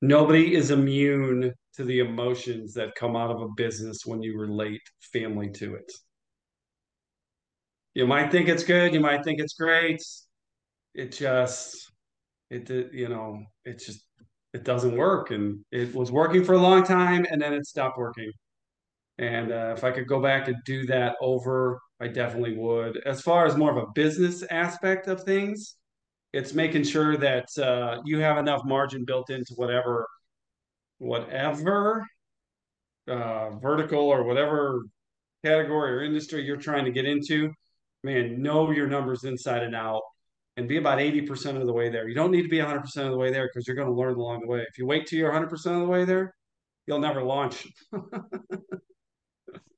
nobody 0.00 0.54
is 0.54 0.70
immune 0.70 1.52
to 1.76 1.84
the 1.84 2.00
emotions 2.00 2.74
that 2.74 2.94
come 2.94 3.16
out 3.16 3.30
of 3.30 3.40
a 3.42 3.48
business 3.56 4.00
when 4.04 4.22
you 4.22 4.38
relate 4.38 4.80
family 5.12 5.50
to 5.50 5.74
it. 5.74 5.90
You 7.94 8.06
might 8.06 8.30
think 8.30 8.48
it's 8.48 8.64
good, 8.64 8.92
you 8.92 9.00
might 9.00 9.24
think 9.24 9.40
it's 9.40 9.54
great. 9.54 10.02
It 10.94 11.12
just, 11.12 11.92
it, 12.50 12.66
did- 12.66 12.92
you 12.92 13.08
know, 13.08 13.42
it 13.64 13.78
just, 13.80 14.04
it 14.52 14.64
doesn't 14.64 14.96
work. 14.96 15.30
And 15.30 15.64
it 15.72 15.94
was 15.94 16.12
working 16.12 16.44
for 16.44 16.54
a 16.54 16.58
long 16.58 16.84
time 16.84 17.26
and 17.30 17.40
then 17.40 17.52
it 17.54 17.66
stopped 17.66 17.98
working. 17.98 18.30
And 19.18 19.52
uh, 19.52 19.74
if 19.76 19.84
I 19.84 19.92
could 19.92 20.08
go 20.08 20.20
back 20.20 20.48
and 20.48 20.56
do 20.66 20.86
that 20.86 21.16
over, 21.20 21.80
I 22.00 22.08
definitely 22.08 22.56
would. 22.56 22.98
As 23.06 23.20
far 23.22 23.46
as 23.46 23.56
more 23.56 23.70
of 23.70 23.76
a 23.76 23.90
business 23.94 24.42
aspect 24.50 25.06
of 25.06 25.22
things, 25.22 25.76
it's 26.32 26.52
making 26.52 26.82
sure 26.82 27.16
that 27.18 27.46
uh, 27.58 28.00
you 28.04 28.18
have 28.18 28.38
enough 28.38 28.62
margin 28.64 29.04
built 29.04 29.30
into 29.30 29.54
whatever, 29.54 30.06
whatever 31.04 32.04
uh, 33.08 33.50
vertical 33.58 34.00
or 34.00 34.24
whatever 34.24 34.82
category 35.44 35.92
or 35.92 36.02
industry 36.02 36.42
you're 36.42 36.56
trying 36.56 36.84
to 36.84 36.90
get 36.90 37.04
into. 37.04 37.50
Man, 38.02 38.42
know 38.42 38.70
your 38.70 38.86
numbers 38.86 39.24
inside 39.24 39.62
and 39.62 39.74
out, 39.74 40.02
and 40.56 40.68
be 40.68 40.78
about 40.78 41.00
eighty 41.00 41.22
percent 41.22 41.58
of 41.58 41.66
the 41.66 41.72
way 41.72 41.90
there. 41.90 42.08
You 42.08 42.14
don't 42.14 42.30
need 42.30 42.42
to 42.42 42.48
be 42.48 42.58
hundred 42.58 42.82
percent 42.82 43.06
of 43.06 43.12
the 43.12 43.18
way 43.18 43.30
there 43.30 43.46
because 43.46 43.66
you're 43.66 43.76
going 43.76 43.88
to 43.88 43.94
learn 43.94 44.14
along 44.14 44.40
the 44.40 44.48
way. 44.48 44.60
If 44.60 44.78
you 44.78 44.86
wait 44.86 45.06
till 45.06 45.18
you're 45.18 45.32
hundred 45.32 45.50
percent 45.50 45.76
of 45.76 45.82
the 45.82 45.88
way 45.88 46.04
there, 46.04 46.34
you'll 46.86 46.98
never 46.98 47.22
launch. 47.22 47.66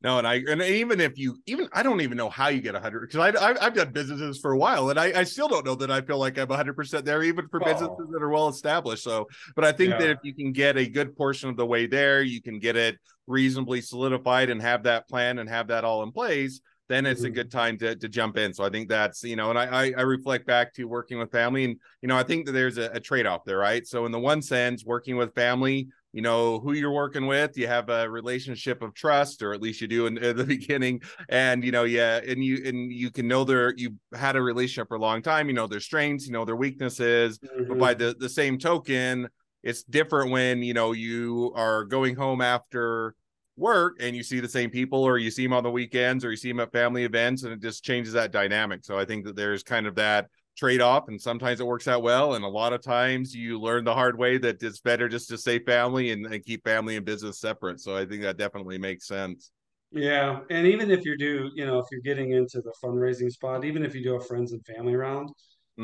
No, 0.06 0.18
and 0.18 0.26
I 0.28 0.34
and 0.48 0.62
even 0.62 1.00
if 1.00 1.18
you 1.18 1.36
even 1.46 1.68
I 1.72 1.82
don't 1.82 2.00
even 2.00 2.16
know 2.16 2.30
how 2.30 2.46
you 2.46 2.60
get 2.60 2.76
a 2.76 2.80
hundred 2.80 3.00
because 3.10 3.34
I 3.34 3.44
I've, 3.44 3.58
I've 3.60 3.74
done 3.74 3.90
businesses 3.90 4.38
for 4.38 4.52
a 4.52 4.56
while 4.56 4.88
and 4.90 5.00
I, 5.00 5.06
I 5.18 5.24
still 5.24 5.48
don't 5.48 5.66
know 5.66 5.74
that 5.74 5.90
I 5.90 6.00
feel 6.00 6.18
like 6.18 6.38
I'm 6.38 6.48
hundred 6.48 6.76
percent 6.76 7.04
there 7.04 7.24
even 7.24 7.48
for 7.48 7.58
Oh. 7.60 7.64
businesses 7.64 8.06
that 8.12 8.22
are 8.22 8.28
well 8.28 8.46
established. 8.48 9.02
So, 9.02 9.26
but 9.56 9.64
I 9.64 9.72
think 9.72 9.98
that 9.98 10.10
if 10.10 10.18
you 10.22 10.32
can 10.32 10.52
get 10.52 10.76
a 10.76 10.86
good 10.88 11.16
portion 11.16 11.50
of 11.50 11.56
the 11.56 11.66
way 11.66 11.86
there, 11.86 12.22
you 12.22 12.40
can 12.40 12.60
get 12.60 12.76
it 12.76 12.98
reasonably 13.26 13.80
solidified 13.80 14.48
and 14.48 14.62
have 14.62 14.84
that 14.84 15.08
plan 15.08 15.40
and 15.40 15.48
have 15.50 15.66
that 15.68 15.82
all 15.84 16.04
in 16.04 16.12
place. 16.12 16.60
Then 16.88 17.04
it's 17.04 17.24
a 17.24 17.30
Mhm. 17.30 17.34
good 17.34 17.50
time 17.50 17.76
to 17.78 17.96
to 17.96 18.08
jump 18.08 18.36
in. 18.36 18.54
So 18.54 18.62
I 18.62 18.70
think 18.70 18.88
that's 18.88 19.24
you 19.24 19.34
know, 19.34 19.50
and 19.50 19.58
I 19.58 19.64
I, 19.64 19.94
I 19.98 20.02
reflect 20.02 20.46
back 20.46 20.72
to 20.74 20.84
working 20.84 21.18
with 21.18 21.32
family 21.32 21.64
and 21.64 21.80
you 22.00 22.06
know 22.06 22.16
I 22.16 22.22
think 22.22 22.46
that 22.46 22.52
there's 22.52 22.78
a, 22.78 22.90
a 22.92 23.00
trade 23.00 23.26
off 23.26 23.44
there, 23.44 23.58
right? 23.58 23.84
So 23.84 24.06
in 24.06 24.12
the 24.12 24.20
one 24.20 24.40
sense, 24.40 24.84
working 24.84 25.16
with 25.16 25.34
family 25.34 25.88
you 26.16 26.22
know 26.22 26.58
who 26.58 26.72
you're 26.72 26.90
working 26.90 27.26
with 27.26 27.58
you 27.58 27.66
have 27.66 27.90
a 27.90 28.08
relationship 28.08 28.80
of 28.80 28.94
trust 28.94 29.42
or 29.42 29.52
at 29.52 29.60
least 29.60 29.82
you 29.82 29.86
do 29.86 30.06
in, 30.06 30.16
in 30.16 30.34
the 30.34 30.44
beginning 30.56 30.98
and 31.28 31.62
you 31.62 31.70
know 31.70 31.84
yeah 31.84 32.20
and 32.26 32.42
you 32.42 32.62
and 32.64 32.90
you 32.90 33.10
can 33.10 33.28
know 33.28 33.44
their 33.44 33.74
you 33.76 33.94
had 34.14 34.34
a 34.34 34.40
relationship 34.40 34.88
for 34.88 34.96
a 34.96 35.00
long 35.00 35.20
time 35.20 35.46
you 35.46 35.52
know 35.52 35.66
their 35.66 35.78
strengths 35.78 36.26
you 36.26 36.32
know 36.32 36.46
their 36.46 36.56
weaknesses 36.56 37.38
but 37.68 37.78
by 37.78 37.92
mm-hmm. 37.92 38.02
the 38.02 38.16
the 38.18 38.28
same 38.30 38.58
token 38.58 39.28
it's 39.62 39.82
different 39.82 40.30
when 40.30 40.62
you 40.62 40.72
know 40.72 40.92
you 40.92 41.52
are 41.54 41.84
going 41.84 42.16
home 42.16 42.40
after 42.40 43.14
work 43.58 43.96
and 44.00 44.16
you 44.16 44.22
see 44.22 44.40
the 44.40 44.48
same 44.48 44.70
people 44.70 45.02
or 45.02 45.18
you 45.18 45.30
see 45.30 45.44
them 45.44 45.52
on 45.52 45.64
the 45.64 45.70
weekends 45.70 46.24
or 46.24 46.30
you 46.30 46.36
see 46.36 46.48
them 46.48 46.60
at 46.60 46.72
family 46.72 47.04
events 47.04 47.42
and 47.42 47.52
it 47.52 47.60
just 47.60 47.84
changes 47.84 48.14
that 48.14 48.32
dynamic 48.32 48.86
so 48.86 48.98
i 48.98 49.04
think 49.04 49.26
that 49.26 49.36
there's 49.36 49.62
kind 49.62 49.86
of 49.86 49.94
that 49.94 50.28
trade-off 50.56 51.08
and 51.08 51.20
sometimes 51.20 51.60
it 51.60 51.66
works 51.66 51.88
out 51.88 52.02
well 52.02 52.34
and 52.34 52.44
a 52.44 52.48
lot 52.48 52.72
of 52.72 52.80
times 52.82 53.34
you 53.34 53.60
learn 53.60 53.84
the 53.84 53.94
hard 53.94 54.18
way 54.18 54.38
that 54.38 54.62
it's 54.62 54.80
better 54.80 55.08
just 55.08 55.28
to 55.28 55.38
stay 55.38 55.58
family 55.58 56.10
and, 56.12 56.26
and 56.26 56.44
keep 56.44 56.64
family 56.64 56.96
and 56.96 57.04
business 57.06 57.38
separate 57.40 57.80
so 57.80 57.96
i 57.96 58.06
think 58.06 58.22
that 58.22 58.36
definitely 58.38 58.78
makes 58.78 59.06
sense 59.06 59.50
Yeah, 59.92 60.40
and 60.50 60.66
even 60.66 60.90
if 60.90 61.04
you 61.04 61.16
do, 61.16 61.50
you 61.54 61.64
know, 61.64 61.78
if 61.78 61.86
you're 61.90 62.00
getting 62.02 62.32
into 62.32 62.60
the 62.60 62.72
fundraising 62.84 63.30
spot, 63.30 63.64
even 63.64 63.84
if 63.84 63.94
you 63.94 64.02
do 64.02 64.16
a 64.16 64.20
friends 64.20 64.52
and 64.52 64.64
family 64.66 64.94
round, 64.96 65.30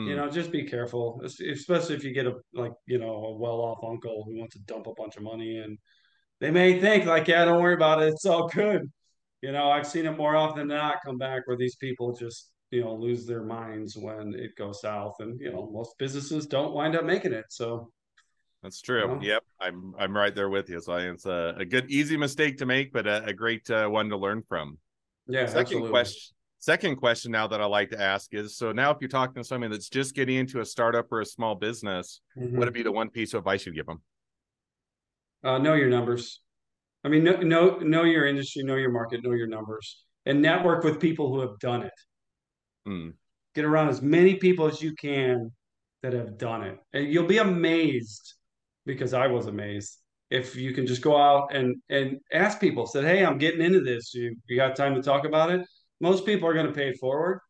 you 0.05 0.17
Mm, 0.17 0.17
know, 0.17 0.29
just 0.31 0.51
be 0.53 0.65
careful, 0.65 1.21
especially 1.25 1.97
if 1.97 2.05
you 2.05 2.13
get 2.13 2.27
a 2.27 2.35
like, 2.55 2.73
you 2.87 2.99
know, 2.99 3.15
a 3.15 3.39
well-off 3.39 3.79
uncle 3.85 4.25
who 4.27 4.39
wants 4.39 4.55
to 4.57 4.63
dump 4.63 4.87
a 4.89 4.95
bunch 4.95 5.17
of 5.17 5.23
money 5.23 5.59
and 5.59 5.79
they 6.41 6.53
may 6.53 6.81
think 6.81 7.07
like, 7.07 7.29
yeah, 7.29 7.45
don't 7.47 7.63
worry 7.63 7.75
about 7.75 8.03
it. 8.03 8.09
It's 8.11 8.27
all 8.27 8.49
good. 8.49 8.91
You 9.43 9.53
know, 9.53 9.71
I've 9.71 9.89
seen 9.89 10.07
it 10.07 10.19
more 10.19 10.37
often 10.37 10.69
than 10.69 10.79
not 10.79 10.99
come 11.05 11.19
back 11.19 11.43
where 11.47 11.59
these 11.59 11.77
people 11.77 12.15
just, 12.17 12.52
you 12.73 12.81
know, 12.81 12.95
lose 12.95 13.27
their 13.27 13.43
minds 13.43 13.97
when 13.97 14.35
it 14.35 14.57
goes 14.57 14.81
south. 14.81 15.17
And, 15.21 15.39
you 15.39 15.53
know, 15.53 15.71
most 15.73 15.97
businesses 15.99 16.47
don't 16.47 16.73
wind 16.73 16.97
up 16.97 17.05
making 17.05 17.33
it. 17.33 17.45
So 17.51 17.93
that's 18.63 18.81
true. 18.81 19.19
Yep. 19.21 19.45
I'm, 19.61 19.95
I'm 19.99 20.17
right 20.17 20.35
there 20.35 20.49
with 20.49 20.71
you. 20.71 20.81
So 20.81 20.95
it's 20.95 21.27
a, 21.27 21.55
a 21.59 21.65
good, 21.65 21.91
easy 21.91 22.17
mistake 22.17 22.59
to 22.59 22.67
make, 22.67 22.93
but 22.93 23.07
a, 23.07 23.25
a 23.25 23.33
great 23.33 23.69
uh, 23.71 23.89
one 23.89 24.09
to 24.09 24.17
learn 24.17 24.43
from. 24.49 24.79
Yeah. 25.29 25.47
Second 25.47 25.61
absolutely. 25.61 25.91
question. 25.91 26.35
Second 26.59 26.97
question 26.97 27.33
now 27.33 27.49
that 27.49 27.61
I 27.61 27.65
like 27.65 27.91
to 27.91 28.01
ask 28.01 28.33
is 28.33 28.57
so 28.57 28.71
now 28.71 28.93
if 28.93 28.99
you're 29.01 29.09
talking 29.09 29.43
to 29.43 29.45
somebody 29.45 29.73
that's 29.73 29.89
just 29.89 30.15
getting 30.15 30.37
into 30.37 30.61
a 30.61 30.65
startup 30.65 31.11
or 31.11 31.21
a 31.21 31.27
small 31.27 31.57
business, 31.57 32.21
mm-hmm. 32.39 32.57
what 32.57 32.67
would 32.67 32.73
be 32.73 32.85
the 32.85 32.93
one 32.93 33.11
piece 33.11 33.35
of 33.35 33.39
advice 33.39 33.67
you'd 33.67 33.75
give 33.75 33.87
them? 33.87 34.01
Uh, 35.43 35.59
know 35.59 35.75
your 35.75 35.89
numbers. 35.89 36.41
I 37.03 37.09
mean, 37.09 37.25
know, 37.25 37.35
know 37.39 37.79
know 37.79 38.05
your 38.05 38.29
industry, 38.29 38.63
know 38.63 38.77
your 38.77 38.93
market, 38.93 39.25
know 39.25 39.33
your 39.33 39.49
numbers, 39.49 40.05
and 40.25 40.41
network 40.41 40.85
with 40.85 41.01
people 41.01 41.35
who 41.35 41.41
have 41.41 41.59
done 41.59 41.83
it. 41.83 41.93
Mm. 42.87 43.15
Get 43.55 43.65
around 43.65 43.89
as 43.89 44.03
many 44.03 44.37
people 44.37 44.67
as 44.67 44.83
you 44.83 44.95
can 44.95 45.53
that 46.03 46.13
have 46.13 46.39
done 46.39 46.63
it, 46.63 46.79
and 46.93 47.13
you'll 47.13 47.27
be 47.27 47.39
amazed. 47.39 48.35
Because 48.85 49.15
I 49.15 49.29
was 49.29 49.47
amazed 49.47 49.97
if 50.31 50.57
you 50.57 50.73
can 50.73 50.87
just 50.87 51.03
go 51.03 51.17
out 51.17 51.55
and 51.55 51.77
and 51.89 52.19
ask 52.33 52.61
people. 52.61 52.87
Said, 52.87 53.05
"Hey, 53.05 53.25
I'm 53.25 53.39
getting 53.39 53.61
into 53.61 53.81
this. 53.81 54.13
You 54.15 54.35
you 54.49 54.57
got 54.57 54.75
time 54.75 54.95
to 54.95 55.03
talk 55.03 55.25
about 55.25 55.51
it?" 55.51 55.67
Most 56.01 56.27
people 56.27 56.49
are 56.49 56.55
going 56.55 56.67
to 56.67 56.73
pay 56.73 56.89
it 56.89 56.99
forward, 56.99 57.41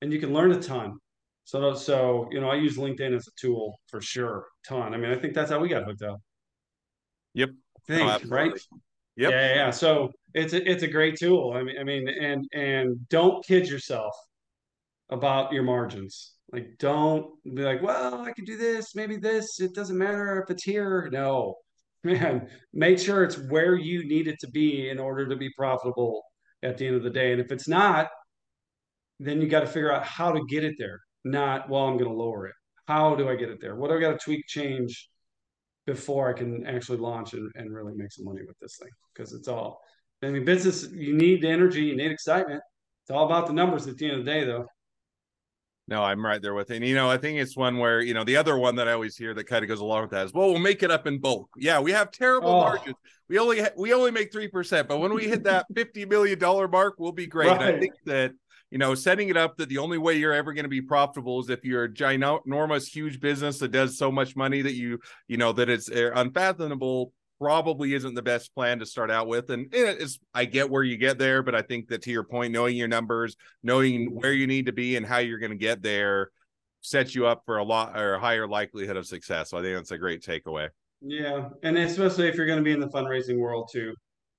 and 0.00 0.12
you 0.12 0.18
can 0.18 0.32
learn 0.32 0.50
a 0.52 0.60
ton. 0.60 0.98
So 1.44 1.74
so 1.74 2.28
you 2.32 2.40
know, 2.40 2.50
I 2.50 2.56
use 2.56 2.76
LinkedIn 2.76 3.14
as 3.14 3.28
a 3.28 3.30
tool 3.40 3.78
for 3.88 4.00
sure, 4.00 4.46
ton. 4.66 4.94
I 4.94 4.96
mean, 4.96 5.12
I 5.12 5.16
think 5.16 5.34
that's 5.34 5.50
how 5.50 5.60
we 5.60 5.68
got 5.68 5.84
hooked 5.84 6.02
up. 6.02 6.20
Yep. 7.34 7.50
Think 7.86 8.10
oh, 8.10 8.28
right. 8.28 8.52
Yep. 9.16 9.30
Yeah, 9.30 9.54
yeah. 9.54 9.70
So 9.70 10.10
it's 10.34 10.52
a, 10.52 10.70
it's 10.70 10.82
a 10.82 10.88
great 10.88 11.16
tool. 11.16 11.52
I 11.54 11.62
mean, 11.62 11.76
I 11.78 11.84
mean, 11.84 12.08
and 12.08 12.48
and 12.52 13.08
don't 13.08 13.44
kid 13.44 13.68
yourself 13.68 14.14
about 15.12 15.52
your 15.52 15.62
margins. 15.62 16.32
Like, 16.52 16.78
don't 16.78 17.26
be 17.44 17.62
like, 17.62 17.82
well, 17.82 18.22
I 18.22 18.32
could 18.32 18.46
do 18.46 18.56
this, 18.56 18.94
maybe 18.94 19.16
this. 19.16 19.60
It 19.60 19.74
doesn't 19.74 19.96
matter 19.96 20.42
if 20.42 20.50
it's 20.50 20.64
here. 20.64 21.08
No, 21.12 21.56
man. 22.04 22.48
Make 22.72 22.98
sure 22.98 23.24
it's 23.24 23.38
where 23.38 23.74
you 23.74 24.06
need 24.06 24.28
it 24.28 24.38
to 24.40 24.50
be 24.50 24.90
in 24.90 24.98
order 24.98 25.28
to 25.28 25.36
be 25.36 25.50
profitable 25.56 26.22
at 26.62 26.78
the 26.78 26.86
end 26.86 26.96
of 26.96 27.02
the 27.02 27.10
day. 27.10 27.32
And 27.32 27.40
if 27.40 27.52
it's 27.52 27.68
not, 27.68 28.08
then 29.20 29.40
you 29.40 29.48
got 29.48 29.60
to 29.60 29.66
figure 29.66 29.92
out 29.92 30.04
how 30.04 30.32
to 30.32 30.40
get 30.48 30.64
it 30.64 30.74
there. 30.78 30.98
Not, 31.24 31.70
well, 31.70 31.84
I'm 31.84 31.96
going 31.96 32.10
to 32.10 32.16
lower 32.16 32.46
it. 32.46 32.54
How 32.86 33.14
do 33.14 33.28
I 33.28 33.36
get 33.36 33.48
it 33.48 33.60
there? 33.60 33.76
What 33.76 33.88
do 33.88 33.96
I 33.96 34.00
got 34.00 34.18
to 34.18 34.24
tweak, 34.24 34.46
change, 34.46 35.08
before 35.86 36.28
I 36.28 36.32
can 36.32 36.66
actually 36.66 36.98
launch 36.98 37.32
and, 37.32 37.50
and 37.54 37.74
really 37.74 37.94
make 37.94 38.12
some 38.12 38.24
money 38.24 38.42
with 38.46 38.58
this 38.60 38.76
thing. 38.76 38.90
Because 39.14 39.32
it's 39.32 39.48
all, 39.48 39.80
I 40.22 40.28
mean, 40.28 40.44
business, 40.44 40.88
you 40.92 41.14
need 41.14 41.44
energy, 41.44 41.84
you 41.84 41.96
need 41.96 42.10
excitement. 42.10 42.60
It's 43.02 43.10
all 43.10 43.26
about 43.26 43.46
the 43.46 43.52
numbers 43.52 43.86
at 43.86 43.96
the 43.96 44.06
end 44.06 44.20
of 44.20 44.24
the 44.24 44.30
day, 44.30 44.44
though. 44.44 44.66
No, 45.88 46.02
I'm 46.02 46.24
right 46.24 46.40
there 46.40 46.54
with 46.54 46.70
it. 46.70 46.76
And, 46.76 46.86
you 46.86 46.94
know, 46.94 47.10
I 47.10 47.16
think 47.16 47.38
it's 47.38 47.56
one 47.56 47.78
where, 47.78 48.00
you 48.00 48.14
know, 48.14 48.24
the 48.24 48.36
other 48.36 48.56
one 48.56 48.76
that 48.76 48.88
I 48.88 48.92
always 48.92 49.16
hear 49.16 49.34
that 49.34 49.44
kind 49.44 49.64
of 49.64 49.68
goes 49.68 49.80
along 49.80 50.02
with 50.02 50.10
that 50.12 50.26
is, 50.26 50.32
well, 50.32 50.48
we'll 50.48 50.60
make 50.60 50.82
it 50.82 50.90
up 50.90 51.06
in 51.06 51.18
bulk. 51.18 51.50
Yeah, 51.56 51.80
we 51.80 51.90
have 51.92 52.10
terrible 52.12 52.50
oh. 52.50 52.60
margins. 52.60 52.96
We 53.28 53.38
only 53.38 53.60
ha- 53.60 53.70
we 53.76 53.92
only 53.92 54.10
make 54.10 54.30
three 54.30 54.48
percent, 54.48 54.88
but 54.88 54.98
when 54.98 55.14
we 55.14 55.26
hit 55.26 55.44
that 55.44 55.66
fifty 55.74 56.04
million 56.04 56.38
dollar 56.38 56.68
mark, 56.68 56.96
we'll 56.98 57.12
be 57.12 57.26
great. 57.26 57.48
Right. 57.48 57.74
I 57.74 57.80
think 57.80 57.94
that 58.04 58.32
you 58.72 58.78
know, 58.78 58.94
setting 58.94 59.28
it 59.28 59.36
up 59.36 59.58
that 59.58 59.68
the 59.68 59.76
only 59.76 59.98
way 59.98 60.14
you're 60.14 60.32
ever 60.32 60.54
going 60.54 60.64
to 60.64 60.68
be 60.68 60.80
profitable 60.80 61.40
is 61.40 61.50
if 61.50 61.62
you're 61.62 61.84
a 61.84 61.92
ginormous, 61.92 62.88
huge 62.88 63.20
business 63.20 63.58
that 63.58 63.70
does 63.70 63.98
so 63.98 64.10
much 64.10 64.34
money 64.34 64.62
that 64.62 64.72
you, 64.72 64.98
you 65.28 65.36
know, 65.36 65.52
that 65.52 65.68
it's 65.68 65.90
uh, 65.90 66.10
unfathomable 66.14 67.12
probably 67.42 67.92
isn't 67.92 68.14
the 68.14 68.22
best 68.22 68.54
plan 68.54 68.78
to 68.78 68.86
start 68.86 69.10
out 69.10 69.26
with. 69.26 69.50
And 69.50 69.66
it's, 69.72 70.20
I 70.32 70.44
get 70.44 70.70
where 70.70 70.84
you 70.84 70.96
get 70.96 71.18
there, 71.18 71.42
but 71.42 71.56
I 71.56 71.62
think 71.62 71.88
that 71.88 72.02
to 72.02 72.10
your 72.12 72.22
point, 72.22 72.52
knowing 72.52 72.76
your 72.76 72.86
numbers, 72.86 73.36
knowing 73.64 74.14
where 74.14 74.32
you 74.32 74.46
need 74.46 74.66
to 74.66 74.72
be 74.72 74.94
and 74.94 75.04
how 75.04 75.18
you're 75.18 75.40
going 75.40 75.50
to 75.50 75.56
get 75.56 75.82
there 75.82 76.30
sets 76.82 77.16
you 77.16 77.26
up 77.26 77.42
for 77.44 77.58
a 77.58 77.64
lot 77.64 77.98
or 77.98 78.14
a 78.14 78.20
higher 78.20 78.46
likelihood 78.46 78.96
of 78.96 79.06
success. 79.06 79.50
So 79.50 79.58
I 79.58 79.62
think 79.62 79.74
that's 79.74 79.90
a 79.90 79.98
great 79.98 80.22
takeaway. 80.22 80.68
Yeah. 81.00 81.48
And 81.64 81.76
especially 81.76 82.28
if 82.28 82.36
you're 82.36 82.46
going 82.46 82.60
to 82.60 82.64
be 82.64 82.70
in 82.70 82.78
the 82.78 82.90
fundraising 82.90 83.38
world 83.38 83.70
too, 83.72 83.96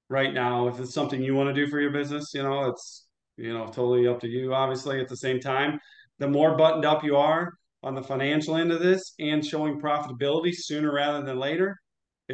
right 0.10 0.34
now, 0.34 0.70
if 0.70 0.80
it's 0.80 0.94
something 0.94 1.22
you 1.22 1.36
want 1.36 1.54
to 1.54 1.54
do 1.54 1.70
for 1.70 1.82
your 1.82 1.92
business, 1.92 2.34
you 2.34 2.42
know, 2.42 2.70
it's, 2.70 3.06
you 3.36 3.54
know, 3.54 3.66
totally 3.66 4.08
up 4.08 4.22
to 4.22 4.30
you, 4.30 4.54
obviously, 4.54 5.02
at 5.02 5.10
the 5.10 5.18
same 5.18 5.42
time. 5.42 5.78
The 6.20 6.30
more 6.30 6.56
buttoned 6.56 6.86
up 6.86 7.04
you 7.04 7.18
are 7.18 7.52
on 7.82 7.96
the 7.96 8.02
financial 8.02 8.56
end 8.56 8.72
of 8.72 8.80
this 8.80 9.13
and 9.20 9.46
showing 9.46 9.82
profitability 9.82 10.54
sooner 10.56 10.94
rather 10.94 11.22
than 11.22 11.38
later, 11.38 11.78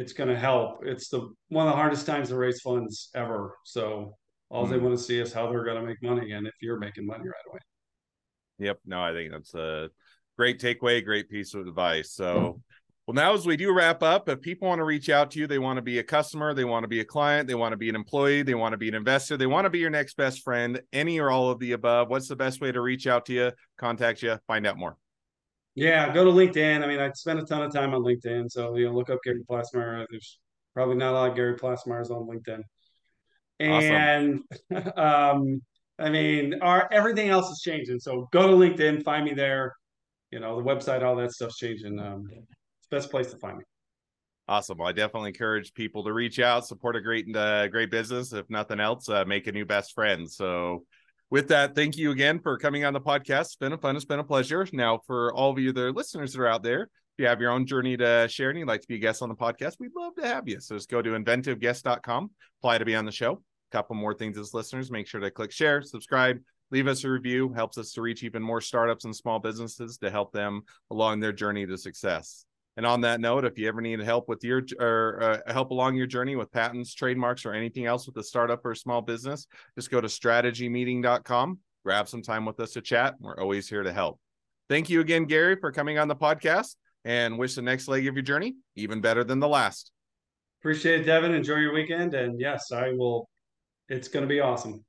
it's 0.00 0.14
going 0.14 0.30
to 0.30 0.36
help. 0.36 0.80
It's 0.84 1.08
the 1.08 1.28
one 1.48 1.66
of 1.66 1.72
the 1.72 1.76
hardest 1.76 2.06
times 2.06 2.28
to 2.30 2.36
raise 2.36 2.60
funds 2.60 3.10
ever. 3.14 3.56
So 3.64 4.16
all 4.48 4.64
mm-hmm. 4.64 4.72
they 4.72 4.78
want 4.78 4.96
to 4.96 5.04
see 5.04 5.20
is 5.20 5.32
how 5.32 5.50
they're 5.50 5.64
going 5.64 5.80
to 5.80 5.86
make 5.86 6.02
money 6.02 6.32
and 6.32 6.46
if 6.46 6.54
you're 6.62 6.78
making 6.78 7.06
money 7.06 7.24
right 7.24 7.50
away. 7.50 7.60
Yep. 8.58 8.78
No, 8.86 9.02
I 9.02 9.12
think 9.12 9.30
that's 9.32 9.54
a 9.54 9.90
great 10.38 10.58
takeaway, 10.58 11.04
great 11.04 11.28
piece 11.28 11.54
of 11.54 11.66
advice. 11.66 12.12
So 12.12 12.60
well, 13.06 13.14
now 13.14 13.34
as 13.34 13.46
we 13.46 13.56
do 13.56 13.74
wrap 13.74 14.02
up, 14.02 14.28
if 14.28 14.40
people 14.40 14.68
want 14.68 14.78
to 14.78 14.84
reach 14.84 15.10
out 15.10 15.32
to 15.32 15.38
you, 15.38 15.46
they 15.46 15.58
want 15.58 15.76
to 15.76 15.82
be 15.82 15.98
a 15.98 16.02
customer, 16.02 16.54
they 16.54 16.64
want 16.64 16.84
to 16.84 16.88
be 16.88 17.00
a 17.00 17.04
client, 17.04 17.46
they 17.46 17.54
want 17.54 17.72
to 17.72 17.76
be 17.76 17.88
an 17.88 17.94
employee, 17.94 18.42
they 18.42 18.54
want 18.54 18.72
to 18.72 18.78
be 18.78 18.88
an 18.88 18.94
investor, 18.94 19.36
they 19.36 19.46
want 19.46 19.64
to 19.64 19.70
be 19.70 19.80
your 19.80 19.90
next 19.90 20.16
best 20.16 20.42
friend, 20.42 20.80
any 20.92 21.18
or 21.18 21.30
all 21.30 21.50
of 21.50 21.58
the 21.58 21.72
above, 21.72 22.08
what's 22.08 22.28
the 22.28 22.36
best 22.36 22.60
way 22.60 22.70
to 22.72 22.80
reach 22.80 23.06
out 23.06 23.26
to 23.26 23.32
you, 23.32 23.52
contact 23.76 24.22
you, 24.22 24.38
find 24.46 24.66
out 24.66 24.78
more? 24.78 24.96
Yeah, 25.80 26.12
go 26.12 26.26
to 26.26 26.30
LinkedIn. 26.30 26.84
I 26.84 26.86
mean, 26.86 27.00
I 27.00 27.10
spend 27.12 27.38
a 27.38 27.42
ton 27.42 27.62
of 27.62 27.72
time 27.72 27.94
on 27.94 28.02
LinkedIn. 28.02 28.50
So, 28.50 28.76
you 28.76 28.84
know, 28.84 28.92
look 28.92 29.08
up 29.08 29.20
Gary 29.24 29.40
Plassmeyer. 29.48 30.04
There's 30.10 30.38
probably 30.74 30.96
not 30.96 31.12
a 31.12 31.16
lot 31.16 31.30
of 31.30 31.36
Gary 31.36 31.56
Plassmeyers 31.56 32.10
on 32.10 32.28
LinkedIn. 32.28 32.60
And 33.60 34.42
awesome. 34.70 34.92
um, 34.98 35.62
I 35.98 36.10
mean, 36.10 36.60
our 36.60 36.86
everything 36.92 37.30
else 37.30 37.48
is 37.48 37.62
changing. 37.62 37.98
So 37.98 38.28
go 38.30 38.46
to 38.46 38.52
LinkedIn, 38.52 39.02
find 39.04 39.24
me 39.24 39.32
there. 39.32 39.74
You 40.30 40.40
know, 40.40 40.62
the 40.62 40.62
website, 40.62 41.02
all 41.02 41.16
that 41.16 41.32
stuff's 41.32 41.56
changing. 41.56 41.98
Um, 41.98 42.28
it's 42.30 42.88
best 42.90 43.10
place 43.10 43.30
to 43.30 43.38
find 43.38 43.56
me. 43.56 43.64
Awesome. 44.48 44.76
Well, 44.76 44.88
I 44.88 44.92
definitely 44.92 45.28
encourage 45.28 45.72
people 45.72 46.04
to 46.04 46.12
reach 46.12 46.40
out, 46.40 46.66
support 46.66 46.94
a 46.94 47.00
great, 47.00 47.34
uh, 47.34 47.68
great 47.68 47.90
business. 47.90 48.34
If 48.34 48.50
nothing 48.50 48.80
else, 48.80 49.08
uh, 49.08 49.24
make 49.24 49.46
a 49.46 49.52
new 49.52 49.64
best 49.64 49.94
friend. 49.94 50.30
So, 50.30 50.84
with 51.30 51.48
that, 51.48 51.74
thank 51.74 51.96
you 51.96 52.10
again 52.10 52.40
for 52.40 52.58
coming 52.58 52.84
on 52.84 52.92
the 52.92 53.00
podcast. 53.00 53.40
It's 53.40 53.56
been 53.56 53.72
a 53.72 53.78
fun. 53.78 53.96
It's 53.96 54.04
been 54.04 54.18
a 54.18 54.24
pleasure. 54.24 54.66
Now, 54.72 55.00
for 55.06 55.32
all 55.32 55.50
of 55.50 55.58
you, 55.58 55.72
the 55.72 55.92
listeners 55.92 56.32
that 56.32 56.40
are 56.40 56.48
out 56.48 56.62
there, 56.62 56.82
if 56.82 56.88
you 57.18 57.26
have 57.26 57.40
your 57.40 57.52
own 57.52 57.66
journey 57.66 57.96
to 57.96 58.26
share 58.28 58.50
and 58.50 58.58
you'd 58.58 58.68
like 58.68 58.80
to 58.82 58.88
be 58.88 58.96
a 58.96 58.98
guest 58.98 59.22
on 59.22 59.28
the 59.28 59.34
podcast, 59.36 59.76
we'd 59.78 59.92
love 59.96 60.14
to 60.16 60.26
have 60.26 60.48
you. 60.48 60.60
So 60.60 60.74
just 60.74 60.90
go 60.90 61.00
to 61.00 61.10
inventiveguest.com, 61.10 62.30
apply 62.60 62.78
to 62.78 62.84
be 62.84 62.96
on 62.96 63.04
the 63.04 63.12
show. 63.12 63.32
A 63.32 63.70
couple 63.70 63.94
more 63.94 64.14
things 64.14 64.36
as 64.36 64.54
listeners, 64.54 64.90
make 64.90 65.06
sure 65.06 65.20
to 65.20 65.30
click 65.30 65.52
share, 65.52 65.82
subscribe, 65.82 66.40
leave 66.72 66.88
us 66.88 67.04
a 67.04 67.10
review. 67.10 67.52
Helps 67.52 67.78
us 67.78 67.92
to 67.92 68.02
reach 68.02 68.24
even 68.24 68.42
more 68.42 68.60
startups 68.60 69.04
and 69.04 69.14
small 69.14 69.38
businesses 69.38 69.98
to 69.98 70.10
help 70.10 70.32
them 70.32 70.62
along 70.90 71.20
their 71.20 71.32
journey 71.32 71.64
to 71.64 71.78
success. 71.78 72.44
And 72.80 72.86
on 72.86 73.02
that 73.02 73.20
note, 73.20 73.44
if 73.44 73.58
you 73.58 73.68
ever 73.68 73.82
need 73.82 74.00
help 74.00 74.26
with 74.26 74.42
your 74.42 74.62
or 74.78 75.22
uh, 75.46 75.52
help 75.52 75.70
along 75.70 75.96
your 75.96 76.06
journey 76.06 76.34
with 76.34 76.50
patents, 76.50 76.94
trademarks, 76.94 77.44
or 77.44 77.52
anything 77.52 77.84
else 77.84 78.06
with 78.06 78.16
a 78.16 78.22
startup 78.22 78.64
or 78.64 78.70
a 78.70 78.76
small 78.76 79.02
business, 79.02 79.46
just 79.74 79.90
go 79.90 80.00
to 80.00 80.08
strategymeeting.com, 80.08 81.58
grab 81.84 82.08
some 82.08 82.22
time 82.22 82.46
with 82.46 82.58
us 82.58 82.72
to 82.72 82.80
chat. 82.80 83.16
We're 83.20 83.38
always 83.38 83.68
here 83.68 83.82
to 83.82 83.92
help. 83.92 84.18
Thank 84.70 84.88
you 84.88 85.02
again, 85.02 85.26
Gary, 85.26 85.56
for 85.56 85.70
coming 85.72 85.98
on 85.98 86.08
the 86.08 86.16
podcast 86.16 86.76
and 87.04 87.38
wish 87.38 87.54
the 87.54 87.60
next 87.60 87.86
leg 87.86 88.06
of 88.06 88.14
your 88.14 88.22
journey 88.22 88.54
even 88.76 89.02
better 89.02 89.24
than 89.24 89.40
the 89.40 89.48
last. 89.48 89.92
Appreciate 90.62 91.02
it, 91.02 91.04
Devin. 91.04 91.34
Enjoy 91.34 91.56
your 91.56 91.74
weekend. 91.74 92.14
And 92.14 92.40
yes, 92.40 92.72
I 92.72 92.92
will. 92.92 93.28
It's 93.90 94.08
going 94.08 94.22
to 94.22 94.26
be 94.26 94.40
awesome. 94.40 94.82